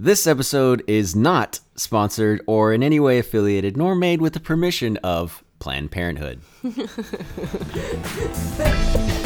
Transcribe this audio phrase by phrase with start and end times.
[0.00, 4.96] This episode is not sponsored or in any way affiliated, nor made with the permission
[4.98, 6.40] of Planned Parenthood.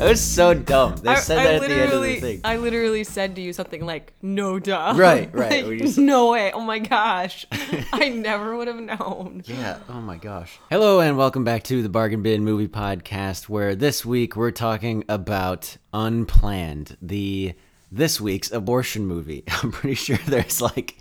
[0.00, 0.96] It was so dumb.
[0.96, 2.40] They said that at the end of the thing.
[2.42, 5.66] I literally said to you something like, "No, duh." Right, right.
[5.66, 6.50] Like, s- no way.
[6.52, 7.44] Oh my gosh.
[7.92, 9.42] I never would have known.
[9.44, 9.78] Yeah.
[9.90, 10.58] Oh my gosh.
[10.70, 15.04] Hello and welcome back to the Bargain Bin Movie Podcast, where this week we're talking
[15.06, 17.52] about Unplanned, the
[17.92, 19.44] this week's abortion movie.
[19.62, 20.96] I'm pretty sure there's like,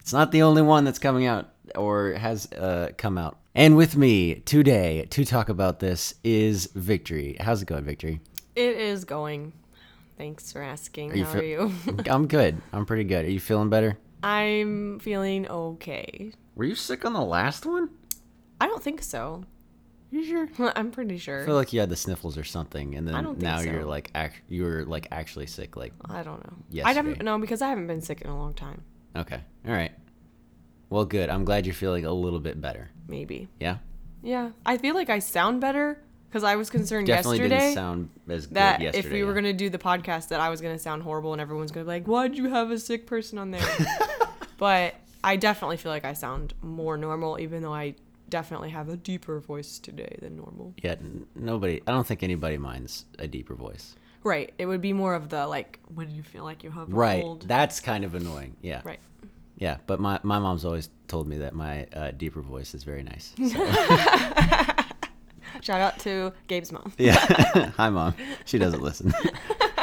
[0.00, 3.38] it's not the only one that's coming out or has uh, come out.
[3.54, 7.36] And with me today to talk about this is Victory.
[7.38, 8.20] How's it going, Victory?
[8.54, 9.52] It is going.
[10.18, 11.16] Thanks for asking.
[11.16, 11.72] you How are you?
[12.06, 12.60] I'm good.
[12.72, 13.24] I'm pretty good.
[13.24, 13.98] Are you feeling better?
[14.22, 16.32] I'm feeling okay.
[16.54, 17.88] Were you sick on the last one?
[18.60, 19.44] I don't think so.
[20.10, 20.48] You sure?
[20.76, 21.42] I'm pretty sure.
[21.42, 23.60] I feel like you had the sniffles or something, and then I don't think now
[23.60, 25.74] you're like act- you were like actually sick.
[25.76, 26.52] Like I don't know.
[26.70, 26.86] Yes.
[26.86, 28.82] I haven't no because I haven't been sick in a long time.
[29.16, 29.92] okay, all right.
[30.90, 31.30] Well, good.
[31.30, 32.90] I'm glad you're feeling a little bit better.
[33.08, 33.48] Maybe.
[33.58, 33.78] Yeah,
[34.22, 34.50] Yeah.
[34.66, 35.98] I feel like I sound better
[36.32, 37.58] because I was concerned definitely yesterday.
[37.60, 39.06] didn't sound as good that yesterday.
[39.06, 41.70] if we were gonna do the podcast that I was gonna sound horrible and everyone's
[41.70, 43.66] gonna be like, Why'd you have a sick person on there?
[44.56, 47.94] but I definitely feel like I sound more normal, even though I
[48.30, 50.72] definitely have a deeper voice today than normal.
[50.82, 51.82] yeah, n- nobody.
[51.86, 53.94] I don't think anybody minds a deeper voice.
[54.24, 54.54] Right.
[54.56, 57.22] It would be more of the like when you feel like you have a Right.
[57.22, 57.46] cold.
[57.46, 58.56] That's kind of annoying.
[58.62, 58.80] Yeah.
[58.84, 59.00] right.
[59.58, 59.76] Yeah.
[59.86, 63.34] But my my mom's always told me that my uh, deeper voice is very nice.
[63.36, 63.58] So,
[65.60, 66.92] Shout out to Gabe's mom.
[66.98, 67.14] yeah.
[67.76, 68.14] Hi, mom.
[68.44, 69.12] She doesn't listen.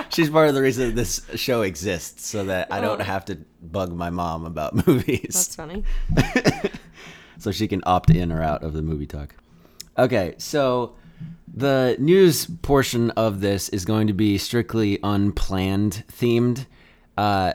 [0.09, 3.03] She's part of the reason this show exists, so that I don't Oh.
[3.03, 5.22] have to bug my mom about movies.
[5.34, 5.84] That's funny.
[7.38, 9.36] so she can opt in or out of the movie talk.
[9.98, 10.95] Okay, so
[11.53, 16.66] the news portion of this is going to be strictly unplanned themed.
[17.17, 17.54] Uh,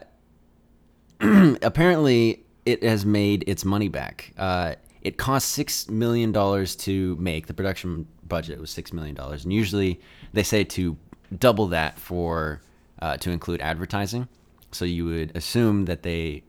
[1.20, 4.32] apparently, it has made its money back.
[4.36, 7.46] Uh, it cost six million dollars to make.
[7.46, 10.00] The production budget was six million dollars, and usually
[10.32, 10.96] they say to
[11.38, 12.62] double that for
[13.00, 14.28] uh, to include advertising.
[14.72, 16.42] So you would assume that they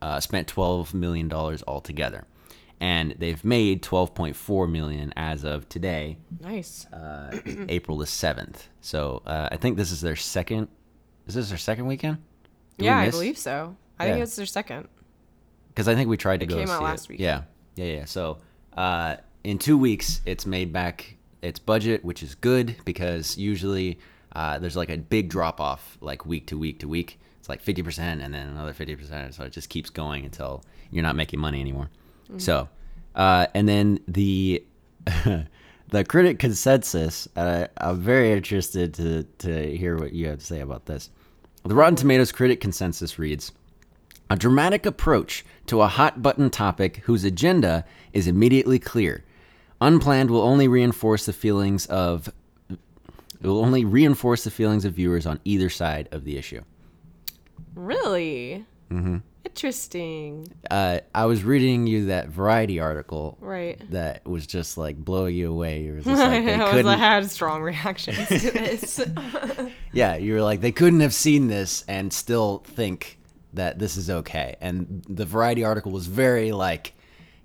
[0.00, 2.24] uh, spent twelve million dollars altogether,
[2.80, 6.86] and they've made twelve point four million as of today, Nice.
[6.86, 7.38] uh,
[7.68, 8.68] April the seventh.
[8.80, 10.68] So uh, I think this is their second.
[11.26, 12.18] Is this their second weekend?
[12.78, 13.76] yeah, I believe so.
[14.00, 14.22] I think Yeah.
[14.24, 14.88] it's their second.
[15.68, 16.84] because I think we tried to It go came see out it.
[16.84, 17.20] last week.
[17.20, 17.42] Yeah,
[17.76, 18.04] yeah, yeah.
[18.04, 18.38] So
[18.76, 23.98] uh, in two weeks, it's made back its budget, which is good because usually
[24.34, 27.18] uh, there's like a big drop off, like week to week to week.
[27.38, 29.34] It's like fifty percent, and then another fifty percent.
[29.34, 31.90] So it just keeps going until you're not making money anymore.
[32.26, 32.38] Mm-hmm.
[32.38, 32.68] So,
[33.14, 34.64] uh, and then the
[35.04, 37.28] the critic consensus.
[37.34, 41.10] Uh, I'm very interested to to hear what you have to say about this.
[41.64, 43.52] The Rotten Tomatoes critic consensus reads
[44.32, 47.84] a dramatic approach to a hot button topic whose agenda
[48.14, 49.22] is immediately clear.
[49.78, 52.32] Unplanned will only reinforce the feelings of
[52.70, 52.78] it
[53.46, 56.62] will only reinforce the feelings of viewers on either side of the issue.
[57.74, 58.64] Really?
[58.90, 59.18] Mm-hmm.
[59.44, 60.48] Interesting.
[60.70, 63.78] Uh, I was reading you that Variety article Right.
[63.90, 65.82] that was just like blowing you away.
[65.82, 66.86] You were just like they I, was, couldn't.
[66.86, 69.04] I had strong reactions to this.
[69.92, 73.18] Yeah, you were like they couldn't have seen this and still think
[73.54, 74.56] that this is okay.
[74.60, 76.94] And the Variety article was very like,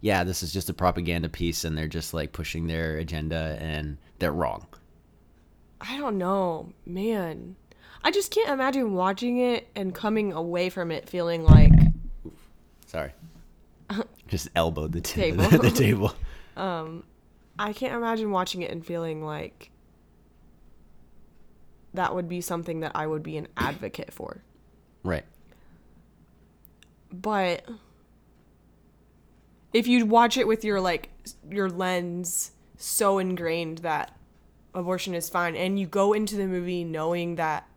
[0.02, 3.98] yeah, this is just a propaganda piece, and they're just like pushing their agenda, and
[4.20, 4.68] they're wrong.
[5.82, 7.56] I don't know, man.
[8.04, 11.72] I just can't imagine watching it and coming away from it feeling like
[12.86, 13.12] Sorry,
[14.28, 15.44] just elbowed the t- Table.
[15.50, 16.14] the table.
[16.56, 17.04] Um,
[17.60, 19.70] I can't imagine watching it and feeling like
[21.94, 24.44] that would be something that I would be an advocate for.
[25.04, 25.24] Right.
[27.12, 27.64] But
[29.74, 31.10] if you watch it with your like
[31.50, 34.16] your lens so ingrained that
[34.74, 37.68] abortion is fine and you go into the movie knowing that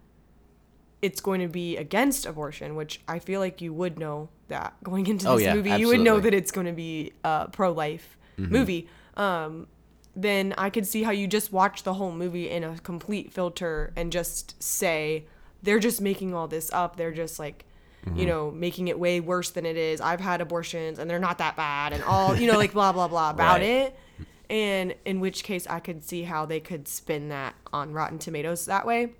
[1.03, 5.07] it's going to be against abortion, which I feel like you would know that going
[5.07, 8.17] into this Oh, yeah, movie, you would know that it's going to be a pro-life
[8.37, 8.87] movie.
[9.17, 9.67] Um,
[10.15, 13.93] then I could see how you just watch the whole movie in a complete filter
[13.97, 15.25] and just say
[15.63, 16.97] they're just making all this up.
[16.97, 17.65] They're just like,
[18.15, 20.01] you know, making it way worse than it is.
[20.01, 23.09] I've had abortions and they're not that bad and all, you know, like blah blah
[23.09, 23.63] blah about Right.
[23.63, 23.97] it.
[24.49, 28.67] And in which case I could see how they could spin that on Rotten Tomatoes
[28.67, 29.13] that way.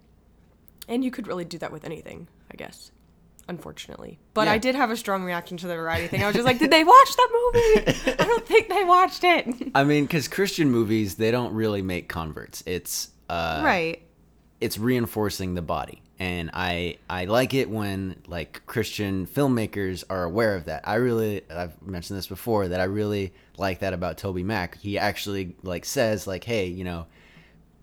[0.89, 2.91] And you could really do that with anything, I guess.
[3.49, 4.19] Unfortunately.
[4.35, 4.53] But Yeah.
[4.53, 6.23] I did have a strong reaction to the variety thing.
[6.23, 8.15] I was just like, did they watch that movie?
[8.19, 9.71] I don't think they watched it.
[9.75, 12.63] I mean, because Christian movies, they don't really make converts.
[12.67, 14.03] It's uh, right.
[14.61, 20.55] it's reinforcing the body and i i like it when like christian filmmakers are aware
[20.55, 20.87] of that.
[20.87, 24.79] I really i've mentioned this before that i really like that about toby mac.
[24.79, 27.07] He actually like says like hey you know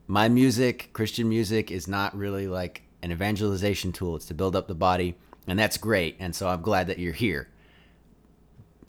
[0.06, 4.16] my music christian music is not really like an evangelization tool.
[4.16, 5.16] It's to build up the body
[5.48, 7.50] and that's great and so i'm glad that you're here.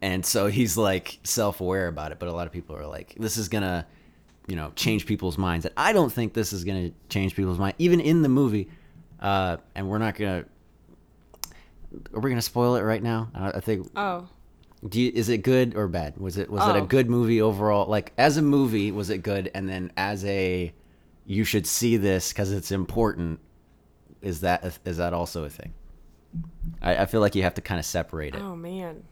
[0.00, 3.38] And so he's like self-aware about it but a lot of people are like this
[3.38, 3.86] is gonna
[4.46, 5.64] you know change people's minds.
[5.64, 8.68] And i don't think this is gonna change people's mind even in the movie
[9.20, 10.44] uh and we're not gonna
[12.14, 14.28] are we gonna spoil it right now i, I think Oh.
[14.88, 16.86] do you, is it good or bad was it was it a Oh.
[16.86, 20.72] good movie overall like as a movie was it good and then as a
[21.26, 23.40] you should see this because it's important
[24.22, 25.72] is that is that also a thing
[26.82, 29.02] I, I feel like you have to kind of separate it Oh man.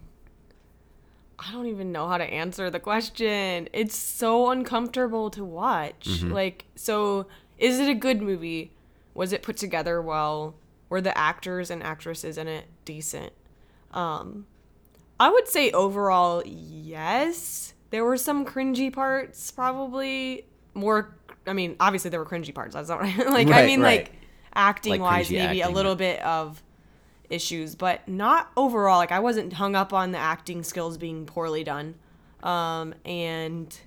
[1.39, 3.69] I don't even know how to answer the question.
[3.75, 6.07] It's so uncomfortable to watch.
[6.09, 6.33] Mm-hmm.
[6.33, 7.27] Like, so
[7.59, 8.73] is it a good movie?
[9.17, 10.55] Was it put together well?
[10.89, 13.33] Were the actors and actresses in it decent?
[13.93, 14.47] Um
[15.19, 17.75] I would say overall yes.
[17.91, 21.17] There were some cringy parts, probably more
[21.47, 22.75] I mean, obviously there were cringy parts.
[22.75, 23.17] That's not right.
[23.27, 24.01] like I mean right.
[24.01, 24.13] like
[24.55, 26.17] acting wise cringy maybe a little yeah.
[26.17, 26.63] bit of
[27.31, 28.99] issues, but not overall.
[28.99, 31.97] Like I wasn't hung up on the acting skills being poorly done.
[32.43, 33.79] Um, and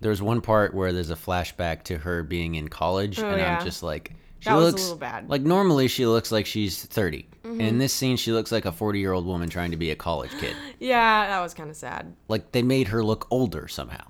[0.00, 3.58] There's one part where there's a flashback to her being in college, Oh, and yeah.
[3.58, 5.22] I'm just like, she That was a looks little bad.
[5.24, 5.32] Mm-hmm.
[5.32, 7.28] like normally she looks like she's 30.
[7.44, 9.96] In this scene, she looks like a 40 year old woman trying to be a
[9.96, 10.54] college kid.
[10.80, 12.14] yeah, that was kind of sad.
[12.28, 14.04] Like they made her look older somehow,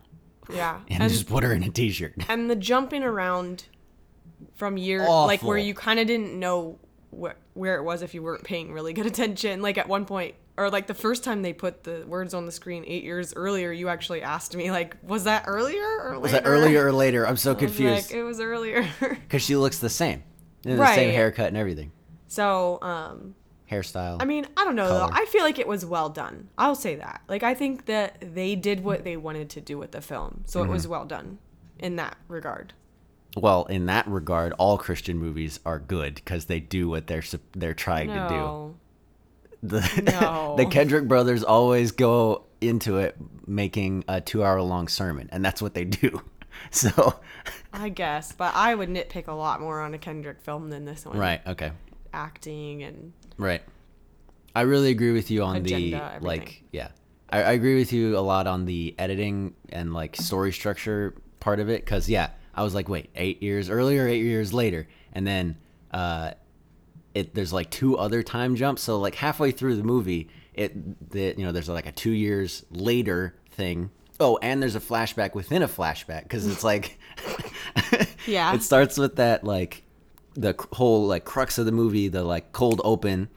[0.53, 2.15] Yeah, and, and just put her in a t-shirt.
[2.29, 3.65] and the jumping around
[4.55, 6.79] from year like where you kind of didn't know
[7.11, 9.63] where where it was if you weren't paying really good attention.
[9.63, 12.53] Like at one point, or like the first time they put the words on the
[12.53, 16.21] screen eight years earlier, you actually asked me like, was that earlier or later?
[16.21, 17.27] Was that earlier or later?
[17.27, 18.89] I'm so confused Like, it was earlier.
[19.01, 20.23] because she looks the same,
[20.63, 21.93] the same haircut and everything,
[22.29, 23.35] so, um,
[23.71, 24.17] hairstyle.
[24.21, 25.09] I mean, I don't know though.
[25.13, 26.49] I feel like it was well done.
[26.57, 27.21] I'll say that.
[27.29, 30.61] Like I think that they did what they wanted to do with the film, so
[30.61, 30.71] Mm-hmm.
[30.71, 31.39] it was well done
[31.79, 32.73] in that regard.
[33.37, 37.75] well, in that regard, all Christian movies are good because they do what they're they're
[37.75, 38.77] trying to do.
[39.63, 39.81] The,
[40.21, 40.55] No.
[40.57, 43.17] the Kendrick brothers always go into it
[43.47, 46.23] making a two hour long sermon, and that's what they do.
[46.71, 47.15] So,
[47.71, 51.05] I guess, but I would nitpick a lot more on a Kendrick film than this
[51.05, 51.19] one.
[51.19, 51.71] right, okay,
[52.15, 53.63] Acting and right.
[54.55, 56.23] I really agree with you on Agenda, the everything.
[56.27, 56.89] like, yeah.
[57.29, 61.61] I, I agree with you a lot on the editing and like story structure part
[61.61, 65.27] of it, because yeah, I was like, wait, eight years earlier, eight years later, and
[65.27, 65.59] then
[65.91, 66.33] uh,
[67.17, 68.83] it there's like two other time jumps.
[68.83, 72.65] So like halfway through the movie, it the you know there's like a two years
[72.71, 73.91] later thing.
[74.21, 76.99] Oh, and there's a flashback within a flashback because it's like,
[78.27, 78.55] Yeah.
[78.55, 79.83] it starts with that like
[80.35, 83.29] the whole like crux of the movie, the like cold open,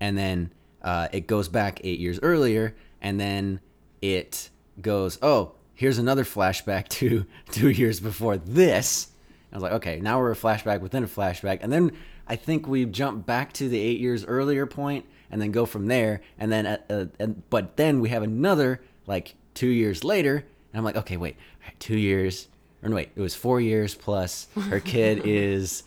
[0.00, 0.52] and then
[0.82, 3.60] uh, it goes back eight years earlier, and then
[4.02, 4.50] it
[4.80, 9.08] goes, oh, here's another flashback to two years before this.
[9.52, 11.92] I was like, okay, now we're a flashback within a flashback, and then
[12.28, 15.86] I think we jump back to the eight years earlier point, and then go from
[15.86, 20.36] there, and then uh, uh, and but then we have another like two years later,
[20.36, 22.48] and I'm like, okay, wait, right, two years,
[22.82, 25.82] or no, wait, it was four years plus her kid is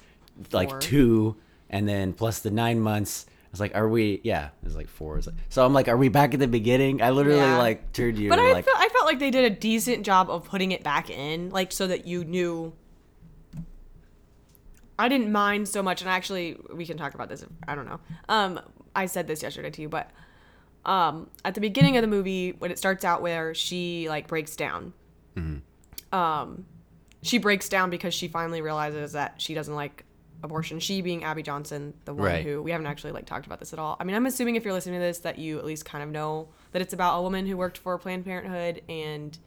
[0.52, 0.80] like Four.
[0.80, 1.36] two,
[1.70, 3.26] and then plus the nine months.
[3.30, 4.22] I was like, are we?
[4.24, 5.16] Yeah, it was like four.
[5.16, 7.02] Was like- so I'm like, are we back at the beginning?
[7.02, 7.58] I literally Yeah.
[7.58, 10.30] like turned you But I like, felt I felt like they did a decent job
[10.30, 12.72] of putting it back in, like so that you knew.
[15.02, 17.42] I didn't mind so much, and actually, we can talk about this.
[17.42, 18.00] If, I don't know.
[18.30, 18.60] Um,
[18.96, 20.12] I said this yesterday to you, but
[20.86, 24.56] um, at the beginning of the movie, when it starts out where she like breaks
[24.56, 24.94] down,
[25.36, 26.16] Mm-hmm.
[26.18, 26.66] um,
[27.24, 30.04] she breaks down because she finally realizes that she doesn't like
[30.44, 30.80] abortion.
[30.80, 32.44] She being Abby Johnson, the one Right.
[32.46, 33.96] who we haven't actually like talked about this at all.
[34.00, 36.10] I mean, I'm assuming if you're listening to this, that you at least kind of
[36.10, 39.38] know that it's about a woman who worked for Planned Parenthood and.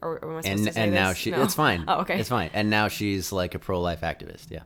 [0.00, 1.18] Or, or am I supposed and to say and now this?
[1.18, 1.42] she, No.
[1.42, 1.84] it's fine.
[1.88, 2.18] Oh, okay.
[2.20, 2.50] it's fine.
[2.52, 4.46] And now she's like a pro life activist.
[4.50, 4.62] Yeah,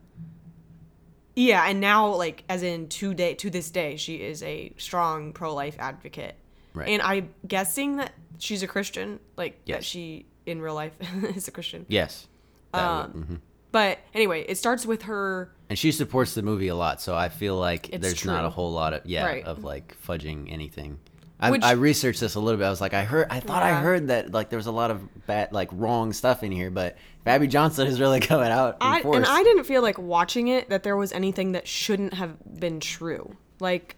[1.35, 5.33] Yeah, and now like as in to day to this day, she is a strong
[5.33, 6.37] pro life advocate.
[6.75, 6.89] Right.
[6.89, 10.93] And I'm guessing that she's a Christian, like that she in real life
[11.37, 11.87] is a Christian.
[11.89, 12.27] yes.
[12.73, 13.41] That would- Um, mhm.
[13.71, 17.31] But anyway, it starts with her And she supports the movie a lot, so I
[17.31, 19.45] feel like It's there's not a whole lot of yeah Right.
[19.47, 20.99] of like fudging anything.
[21.43, 22.65] I, Which- I researched this a little bit.
[22.65, 24.93] I was like, I heard, I thought I heard that like there was a lot
[24.93, 26.97] of bad, like wrong stuff in here, but
[27.27, 30.85] Abby Johnson is really coming out I, and I didn't feel like watching it that
[30.85, 33.37] there was anything that shouldn't have been true.
[33.59, 33.97] Like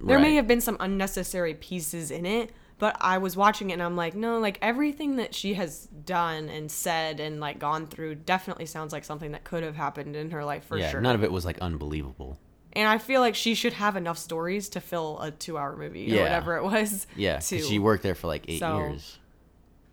[0.00, 3.82] there may have been some unnecessary pieces in it, But I was watching it and
[3.82, 8.16] I'm like, no, like everything that she has done and said and like gone through
[8.16, 11.00] definitely sounds like something that could have happened in her life for yeah, sure.
[11.00, 12.38] none of it was like unbelievable.
[12.76, 16.16] And I feel like she should have enough stories to fill a two hour movie
[16.18, 17.06] or whatever it was.
[17.16, 19.18] Yeah, to- she worked there for like eight So- years.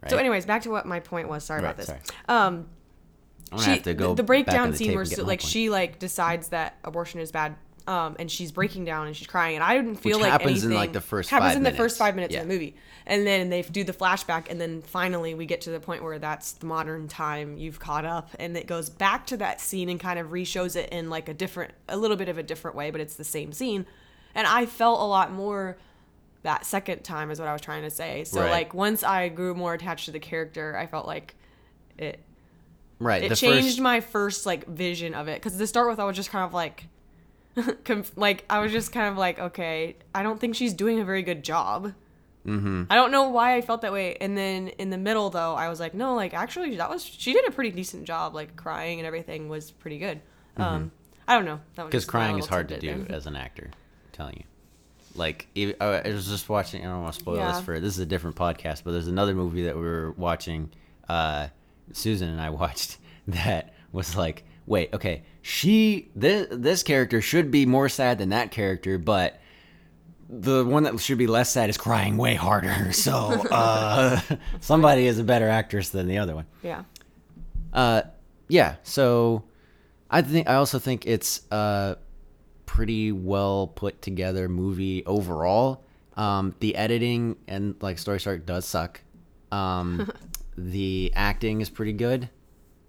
[0.08, 1.44] So, anyways, back to what my point was.
[1.44, 1.86] Sorry about this.
[1.86, 2.00] sorry.
[2.28, 2.66] Um,
[3.60, 6.48] she, have to go the, the breakdown the scene where so, like she like decides
[6.50, 7.56] that abortion is bad
[7.88, 10.64] um and she's breaking down and she's crying and i didn't feel Which like happens
[10.64, 12.42] in, like, the first happens five in the first five minutes Yeah.
[12.42, 12.76] of the movie.
[13.08, 16.20] And then they do the flashback and then finally we get to the point where
[16.20, 20.00] that's the modern time you've caught up and it goes back to that scene and
[20.00, 22.92] kind of re-shows it in like a different a little bit of a different way
[22.92, 23.86] but it's the same scene.
[24.36, 25.78] And i felt a lot more
[26.44, 28.24] that second time is what i was trying to say.
[28.24, 28.52] So Right.
[28.52, 31.36] like once i grew more attached to the character i felt like
[31.98, 32.20] it
[33.00, 35.42] right, it the changed first, my first like vision of it.
[35.42, 36.86] Because to start with i was just kind of like
[38.16, 41.22] like i was just kind of like okay i don't think she's doing a very
[41.24, 41.94] good job
[42.46, 42.84] mm-hmm.
[42.90, 45.68] i don't know why i felt that way and then in the middle though i
[45.68, 49.00] was like no like actually that was she did a pretty decent job like crying
[49.00, 50.22] and everything was pretty good
[50.58, 50.92] um
[51.28, 53.16] i don't know that was because crying is hard to do there.
[53.16, 53.70] as an actor.
[53.72, 54.44] I'm telling you.
[55.14, 56.86] Like even, I was just watching.
[56.86, 57.52] I don't want to spoil Yeah.
[57.52, 60.70] this for this is a different podcast, but there's another movie that we were watching.
[61.10, 61.48] Uh,
[61.92, 67.66] Susan and I watched that was like, wait, okay, she this this character should be
[67.66, 69.40] more sad than that character, but
[70.30, 72.92] the one that should be less sad is crying way harder.
[72.94, 73.14] So
[73.52, 74.20] uh,
[74.62, 76.46] somebody is a better actress than the other one.
[76.64, 76.84] yeah
[77.74, 78.04] Uh,
[78.48, 78.76] yeah.
[78.84, 79.44] So
[80.10, 81.98] I think I also think it's a
[82.66, 85.84] pretty well put together movie overall.
[86.16, 89.02] Um, the editing and like story start does suck.
[89.52, 90.10] Um,
[90.58, 92.30] the acting is pretty good,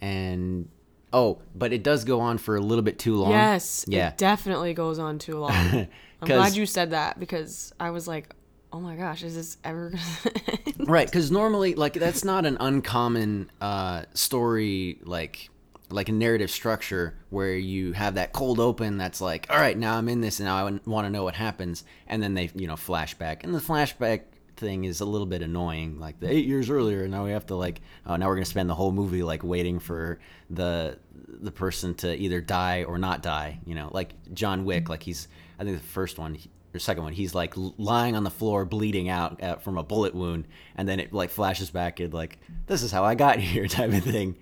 [0.00, 0.68] and
[1.12, 3.30] oh, but it does go on for a little bit too long.
[3.32, 4.08] yes Yeah.
[4.08, 5.50] it definitely goes on too long
[6.22, 8.34] I'm glad you said that because i was like
[8.72, 10.02] oh my gosh is this ever gonna
[10.66, 10.88] end?
[10.88, 15.50] right because normally like that's not an uncommon uh story like
[15.90, 19.96] like a narrative structure where you have that cold open that's like all right now
[19.98, 22.66] i'm in this and now i want to know what happens and then they you
[22.66, 24.22] know flashback and the flashback
[24.62, 27.54] thing is a little bit annoying like the eight years earlier now we have to
[27.54, 30.18] like oh now we're gonna spend the whole movie like waiting for
[30.50, 35.02] the the person to either die or not die you know like john wick like
[35.02, 35.28] he's
[35.58, 36.38] i think the first one
[36.74, 40.14] or second one he's like lying on the floor bleeding out uh, from a bullet
[40.14, 43.66] wound and then it like flashes back and like this is how i got here
[43.66, 44.36] type of thing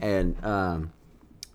[0.00, 0.92] and um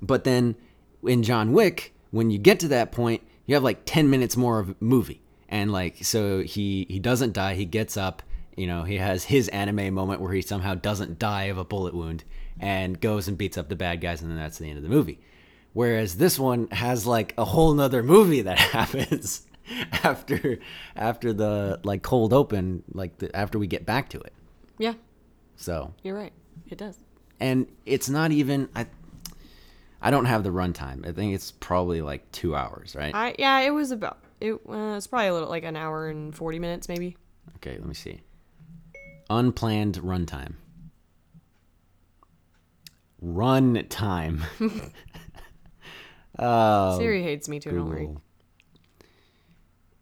[0.03, 0.55] but then
[1.03, 4.59] in John Wick, when you get to that point, you have like 10 minutes more
[4.59, 5.21] of movie.
[5.53, 8.23] And like so he he doesn't die, he gets up,
[8.57, 11.93] you know, he has his anime moment where he somehow doesn't die of a bullet
[11.93, 12.23] wound
[12.59, 14.89] and goes and beats up the bad guys and then that's the end of the
[14.89, 15.19] movie.
[15.73, 19.45] Whereas this one has like a whole nother movie that happens
[20.03, 20.57] after
[20.95, 24.33] after the like cold open, like the, after we get back to it.
[24.79, 24.95] yeah
[25.55, 26.33] So you're right
[26.67, 26.97] it does
[27.39, 28.87] and it's not even I
[30.01, 31.07] I don't have the runtime.
[31.07, 33.13] I think it's probably like two hours, right?
[33.13, 34.53] I yeah, it was about it.
[34.69, 37.17] Uh, it's probably a little like an hour and forty minutes, maybe.
[37.57, 38.21] Okay, let me see.
[39.29, 40.55] Unplanned runtime.
[43.21, 44.43] Run time.
[46.37, 47.71] oh, Siri hates me too.
[47.71, 48.09] Don't worry.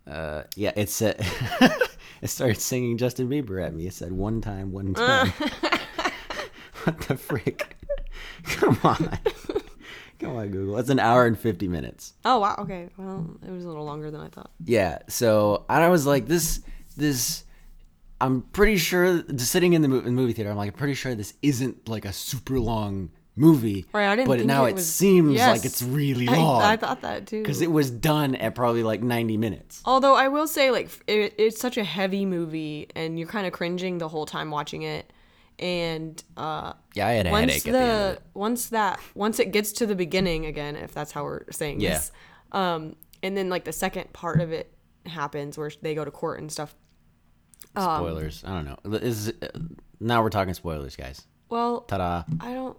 [0.07, 1.15] Uh, yeah, it said
[2.21, 3.85] it started singing Justin Bieber at me.
[3.87, 5.27] It said one time, one time.
[6.83, 7.77] what the frick?
[8.43, 9.19] Come on.
[10.21, 10.77] Come on, Google.
[10.77, 12.13] It's an hour and 50 minutes.
[12.23, 12.55] Oh wow.
[12.59, 12.89] Okay.
[12.95, 14.51] Well, it was a little longer than I thought.
[14.63, 14.99] Yeah.
[15.09, 16.61] So I was like, this,
[16.95, 17.43] this,
[18.21, 20.77] I'm pretty sure, just sitting in the movie, in the movie theater, I'm like, I'm
[20.77, 23.87] pretty sure this isn't like a super long movie.
[23.93, 24.09] Right.
[24.11, 24.27] I didn't.
[24.27, 25.57] But think now it, was, seems Yes.
[25.57, 26.61] like it's really I- long.
[26.61, 27.41] I, thought that too.
[27.41, 29.81] Because it was done at probably like 90 minutes.
[29.85, 33.53] Although I will say, like, it, it's such a heavy movie, and you're kind of
[33.53, 35.11] cringing the whole time watching it.
[35.59, 38.21] And uh, Yeah, I had a once headache the, at the end of it.
[38.33, 41.95] once that once it gets to the beginning again, if that's how we're saying Yeah.
[41.95, 42.11] this,
[42.51, 44.73] um, and then like the second part of it
[45.05, 46.75] happens where they go to court and stuff.
[47.75, 48.43] Um, Spoilers.
[48.45, 48.97] I don't know.
[48.97, 49.47] Is uh,
[49.99, 51.25] now we're talking spoilers, guys.
[51.49, 52.23] Well, Ta-da.
[52.39, 52.77] I don't.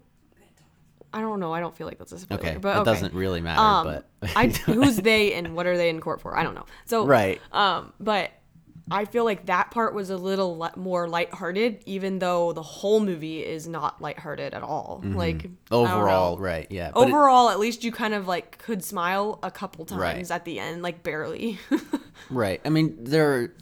[1.15, 1.53] I don't know.
[1.53, 2.41] I don't feel like that's a spoiler.
[2.41, 2.91] Okay, but it okay.
[2.91, 6.37] doesn't really matter, Um, but I, who's they and what are they in court for?
[6.37, 6.65] I don't know.
[6.87, 7.39] So right.
[7.53, 8.31] Um, but
[8.91, 13.01] I feel like that part was a little li- more lighthearted, even though the whole
[13.01, 15.01] movie is not lighthearted at all.
[15.05, 15.55] Like Mm-hmm.
[15.75, 16.67] Overall, right?
[16.71, 16.91] Yeah.
[16.93, 20.31] But it- overall, at least you kind of like could smile a couple times Right.
[20.31, 21.59] at the end, like barely.
[22.31, 22.61] Right.
[22.65, 23.53] I mean, there.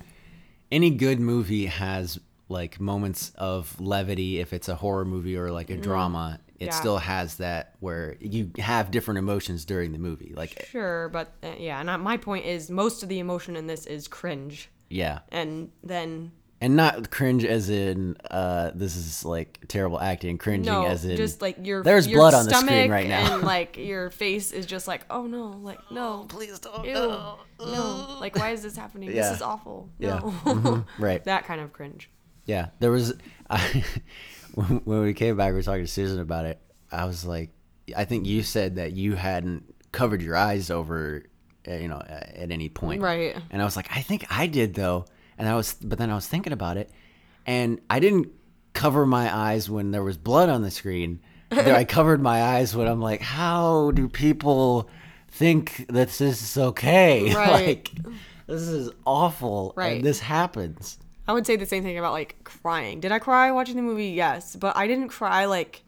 [0.70, 4.38] Any good movie has like moments of levity.
[4.38, 6.66] If it's a horror movie or like a drama, it.
[6.66, 6.70] Yeah.
[6.72, 10.32] still has that where you have different emotions during the movie.
[10.36, 11.80] Like, sure, but uh, yeah.
[11.80, 15.70] And I- my point is, most of the emotion in this is cringe, yeah, and
[15.82, 20.36] then and not cringe as in uh, this is like terrible acting.
[20.36, 23.36] Cringing No, as in just like your there's your blood on the screen right now.
[23.36, 26.84] and like your face is just like, oh no, like no, please don't.
[26.84, 29.08] ew, no, like why is this happening?
[29.10, 29.28] Yeah.
[29.28, 29.88] This is awful.
[29.98, 30.18] Yeah.
[30.18, 30.30] No.
[30.44, 30.84] Mhm.
[30.98, 31.24] Right.
[31.24, 32.10] that kind of cringe.
[32.44, 33.14] Yeah, there was.
[33.50, 33.84] I,
[34.54, 36.60] when when we came back, we were talking to Susan about it.
[36.92, 37.50] I was like,
[37.96, 41.24] I think you said that you hadn't covered your eyes over,
[41.66, 43.02] you know, uh, at any point.
[43.02, 43.36] Right.
[43.50, 45.04] And I was like, I think I did though.
[45.38, 46.90] And I was, but then I was thinking about it,
[47.46, 48.28] and I didn't
[48.74, 51.20] cover my eyes when there was blood on the screen.
[51.50, 54.88] I covered my eyes when I'm like, how do people
[55.28, 57.32] think that this is okay?
[57.34, 57.50] Right.
[57.50, 57.90] like,
[58.46, 59.72] this is awful.
[59.76, 59.96] Right.
[59.96, 60.98] And this happens.
[61.26, 63.00] I would say the same thing about like crying.
[63.00, 64.08] Did I cry watching the movie?
[64.08, 65.82] Yes, but I didn't cry like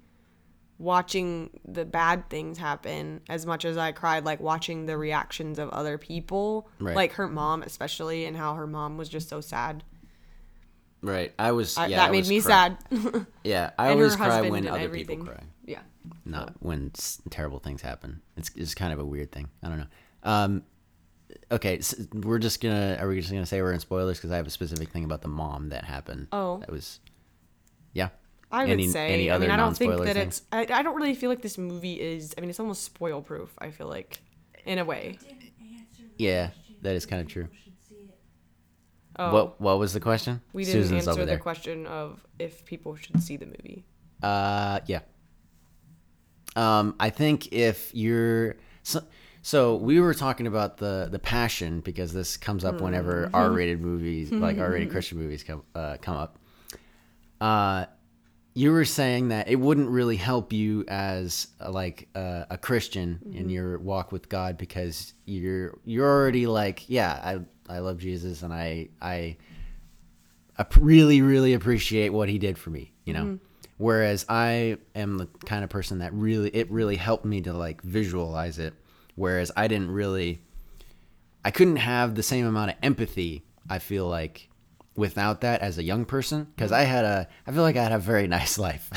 [0.83, 5.69] watching the bad things happen as much as I cried like watching the reactions of
[5.71, 6.97] other people, Right.
[6.97, 9.85] like her mom especially, and how her mom was just so sad.
[11.03, 11.33] Right.
[11.39, 11.77] I was.
[11.77, 13.27] I, yeah, that I made me cry- sad.
[13.45, 15.21] Yeah, I and always cry when other everything.
[15.21, 15.81] people cry, Yeah.
[16.25, 18.21] not when s- terrible things happen.
[18.37, 19.49] It's it's kind of a weird thing.
[19.63, 19.87] I don't know.
[20.25, 20.63] Um,
[21.51, 22.97] okay, s we're just gonna.
[23.01, 25.23] Are we just gonna say we're in spoilers because I have a specific thing about
[25.23, 26.29] the mom that happened.
[26.33, 26.59] Oh.
[26.59, 27.01] that was.
[27.95, 28.11] Yeah.
[28.53, 29.09] I would Any- say.
[29.15, 30.39] any I mean, I don't think that things?
[30.39, 30.43] it's.
[30.53, 32.35] I, I don't really feel like this movie is.
[32.37, 33.51] I mean, it's almost spoil proof.
[33.59, 34.21] I feel like,
[34.67, 35.19] in a way.
[36.19, 36.51] Yeah,
[36.83, 37.49] that is kind of true.
[39.17, 40.41] Oh, What What was the question?
[40.53, 41.39] we didn't Susan's answer the there.
[41.39, 43.85] question of if people should see the movie.
[44.23, 45.01] Uh, yeah.
[46.55, 49.03] Um, I think if you're so,
[49.43, 53.35] so we were talking about the the passion because this comes up whenever Mm-hmm.
[53.35, 56.39] R-rated movies like R-rated Christian movies come uh, come up.
[57.41, 57.87] Uh,
[58.55, 63.19] you were saying that it wouldn't really help you as uh, like uh, a Christian
[63.25, 63.39] Mm-hmm.
[63.39, 68.43] in your walk with God because you're you're already like yeah I I love Jesus
[68.43, 69.37] and I I
[70.79, 73.39] really really appreciate what he did for me you know?
[73.79, 77.83] Whereas i am the kind of person that really it really helped me to like
[77.83, 78.75] visualize it.
[79.17, 80.41] Whereas i didn't really
[81.45, 84.49] i couldn't have the same amount of empathy i feel like
[84.97, 87.93] without that as a young person because i had a i feel like i had
[87.93, 88.91] a very nice life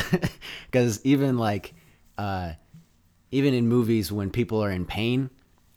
[0.72, 1.74] because even like
[2.18, 2.52] uh
[3.36, 5.30] even in movies when people are in pain,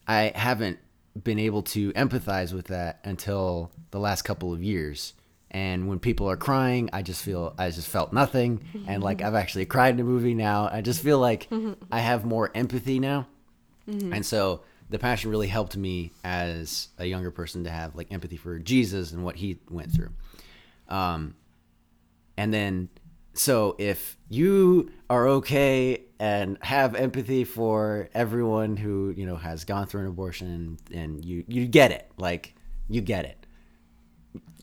[0.06, 0.78] I haven't
[1.24, 5.14] been able to empathize with that until the last couple of years.
[5.50, 8.62] And when people are crying, I just feel I just felt nothing.
[8.86, 10.68] And like I've actually cried in a movie now.
[10.70, 11.48] I just feel like
[11.90, 13.26] I have more empathy now.
[14.12, 18.36] And so the passion really helped me as a younger person to have like empathy
[18.36, 20.10] for Jesus and what he went through.
[20.88, 21.34] Um,
[22.36, 22.88] and then,
[23.34, 29.86] so if you are okay and have empathy for everyone who you know has gone
[29.86, 32.54] through an abortion, and you you get it, like
[32.88, 33.46] you get it.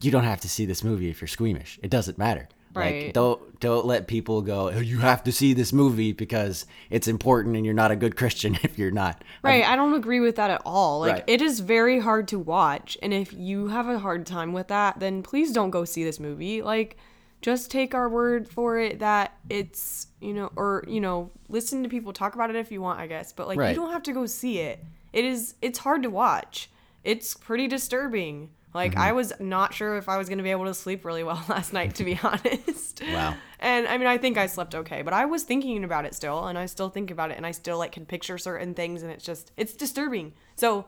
[0.02, 1.80] You don't have to see this movie if you're squeamish.
[1.82, 2.50] It doesn't matter.
[2.76, 4.70] Like don't don't let people go.
[4.70, 8.16] "Oh, you have to see this movie because it's important, and you're not a good
[8.16, 9.24] Christian if you're not.
[9.42, 11.00] Right, I don't agree with that at all.
[11.00, 11.24] Like Right.
[11.28, 15.00] it is very hard to watch, and if you have a hard time with that,
[15.00, 16.62] then please don't go see this movie.
[16.62, 16.98] Like
[17.42, 21.90] just take our word for it that it's, you know, or you know, listen to
[21.90, 23.70] people talk about it if you want, I guess, but like Right.
[23.70, 24.84] you don't have to go see it.
[25.14, 26.70] It is it's hard to watch.
[27.04, 28.50] It's pretty disturbing.
[28.76, 29.02] Like Mm-hmm.
[29.02, 31.44] I was not sure if I was going to be able to sleep really well
[31.50, 33.02] last night to be honest.
[33.02, 33.36] Wow.
[33.60, 36.46] And I mean, I think I slept okay, but I was thinking about it still,
[36.46, 39.12] and I still think about it, and I still like can picture certain things, and
[39.12, 40.34] it's just it's disturbing.
[40.56, 40.86] So,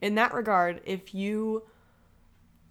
[0.00, 1.64] in that regard, if you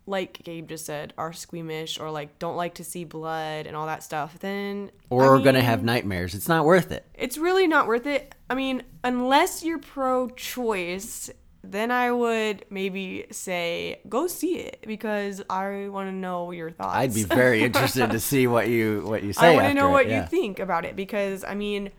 [0.07, 3.85] like Gabe just said, are squeamish or like don't like to see blood and all
[3.85, 6.33] that stuff, then or I are gonna have nightmares.
[6.33, 7.05] It's not worth it.
[7.13, 8.33] It's really not worth it.
[8.49, 11.29] I mean, unless you're pro-choice,
[11.63, 16.95] then I would maybe say go see it because I want to know your thoughts.
[16.95, 19.51] I'd be very interested to see what you what you say.
[19.51, 20.21] I want to know it, what yeah.
[20.21, 21.91] you think about it because I mean,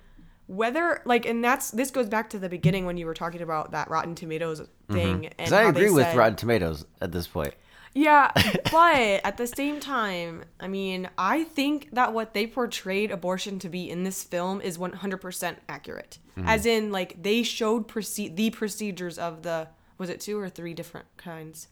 [0.47, 3.71] whether like, and that's this goes back to the beginning when you were talking about
[3.73, 5.27] that Rotten Tomatoes thing.
[5.27, 5.67] And Because Mm-hmm.
[5.67, 7.55] I agree with said- Rotten Tomatoes at this point.
[7.95, 8.31] Yeah,
[8.71, 13.69] but at the same time, I mean, I think that what they portrayed abortion to
[13.69, 16.19] be in this film is 100% accurate.
[16.39, 16.49] Mm-hmm.
[16.49, 20.73] As in, like, they showed proce- the procedures of the, was it two or three
[20.73, 21.69] different kinds?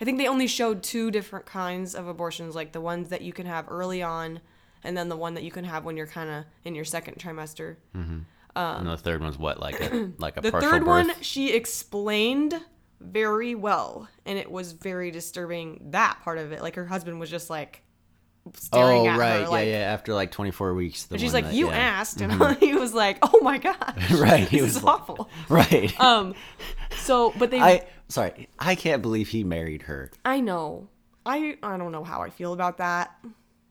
[0.00, 3.32] I think they only showed two different kinds of abortions, like the ones that you
[3.32, 4.40] can have early on,
[4.84, 7.16] and then the one that you can have when you're kind of in your second
[7.18, 7.76] trimester.
[7.94, 8.24] and
[8.56, 11.06] the third one's what, like a like a The partial third birth?
[11.08, 12.54] one, she explained
[13.00, 15.88] very well, and it was very disturbing.
[15.90, 17.82] That part of it, like her husband was just like
[18.54, 19.92] staring Oh at right, her, like, yeah, yeah.
[19.92, 21.76] After like 24 weeks, the and she's like, that- "You yeah.
[21.78, 23.94] asked," and he was like, "Oh my God.
[24.18, 26.00] Right, he this was is like- awful." right.
[26.00, 26.34] Um,
[26.98, 30.10] so but they, I sorry, I can't believe he married her.
[30.24, 30.88] I know.
[31.26, 33.10] I I don't know how I feel about that.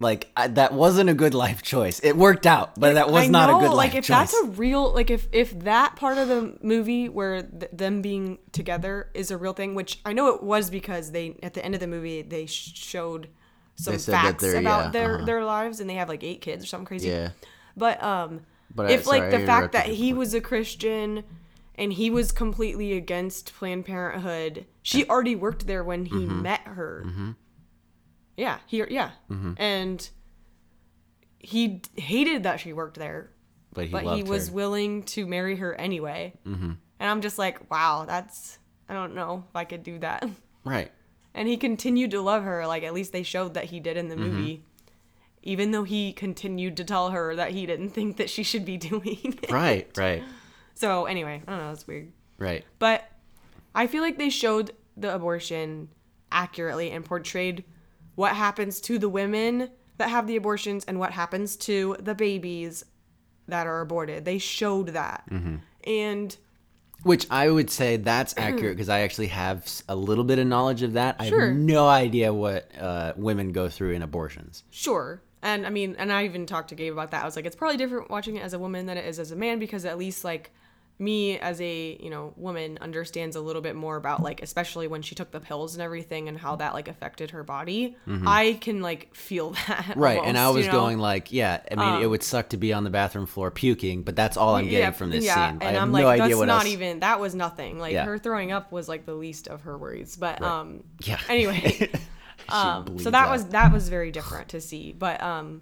[0.02, 2.00] Like I, that wasn't a good life choice.
[2.00, 4.32] It worked out, but that was I not a good life like if choice.
[4.32, 8.38] that's a real like if if that part of the movie where th- them being
[8.54, 11.74] together is a real thing which i know it was because they at the end
[11.74, 13.28] of the movie they showed
[13.76, 15.26] some They facts about yeah, their uh-huh.
[15.26, 17.32] their lives and they have like eight kids or something crazy Yeah.
[17.76, 18.42] but um
[18.74, 20.16] But I- if like the fact that he you.
[20.16, 21.24] was a christian
[21.76, 26.42] and he was completely against planned parenthood she already worked there when he Mm-hmm.
[26.42, 27.06] met her
[28.40, 29.54] yeah he yeah Mm-hmm.
[29.58, 30.10] and
[31.40, 33.32] he hated that she worked there
[33.74, 34.54] but he but he was her.
[34.56, 36.34] willing to marry her anyway.
[36.46, 36.72] Mm-hmm.
[37.02, 38.58] And I'm just like, wow, that's
[38.90, 40.28] I don't know if I could do that.
[40.66, 40.92] right.
[41.36, 44.10] And he continued to love her, like at least they showed that he did in
[44.10, 44.24] the Mm-hmm.
[44.36, 44.64] movie,
[45.44, 48.76] even though he continued to tell her that he didn't think that she should be
[48.78, 49.52] doing it.
[49.52, 49.88] Right.
[49.96, 50.24] Right.
[50.74, 52.66] So anyway, I don't know, it's weird, Right.
[52.80, 53.08] but
[53.76, 55.90] I feel like they showed the abortion
[56.32, 57.64] accurately and portrayed
[58.20, 62.84] what happens to the women that have the abortions and what happens to the babies
[63.48, 64.26] that are aborted.
[64.26, 65.24] They showed that.
[65.32, 65.56] Mm-hmm.
[65.86, 66.38] And
[67.04, 70.82] Which I would say that's accurate because I actually have a little bit of knowledge
[70.82, 71.16] of that.
[71.18, 74.66] I have no idea what uh, women go through in abortions.
[74.70, 75.22] sure.
[75.42, 77.22] And I mean, and I even talked to Gabe about that.
[77.22, 79.32] I was like, it's probably different watching it as a woman than it is as
[79.32, 80.52] a man because at least like
[81.02, 85.02] me as a, you know, woman understands a little bit more about like especially when
[85.02, 87.96] she took the pills and everything and how that like affected her body.
[88.06, 89.68] I can like feel that.
[89.68, 90.00] Mm-hmm.
[90.00, 90.20] Right.
[90.22, 90.78] and I was you know?
[90.80, 93.50] Um, going like, yeah, I mean, it would suck to be on the bathroom floor
[93.50, 95.38] puking, but that's all I'm getting from this scene.
[95.38, 96.68] And I have I'm no like, idea that's what not else.
[96.74, 97.80] even that was nothing.
[97.80, 98.04] Like Yeah.
[98.06, 100.18] her throwing up was like the least of her worries.
[100.18, 101.20] But um Yeah.
[101.30, 101.90] anyway.
[102.48, 103.32] Um so that out.
[103.32, 104.92] was that was very different to see.
[104.92, 105.62] But um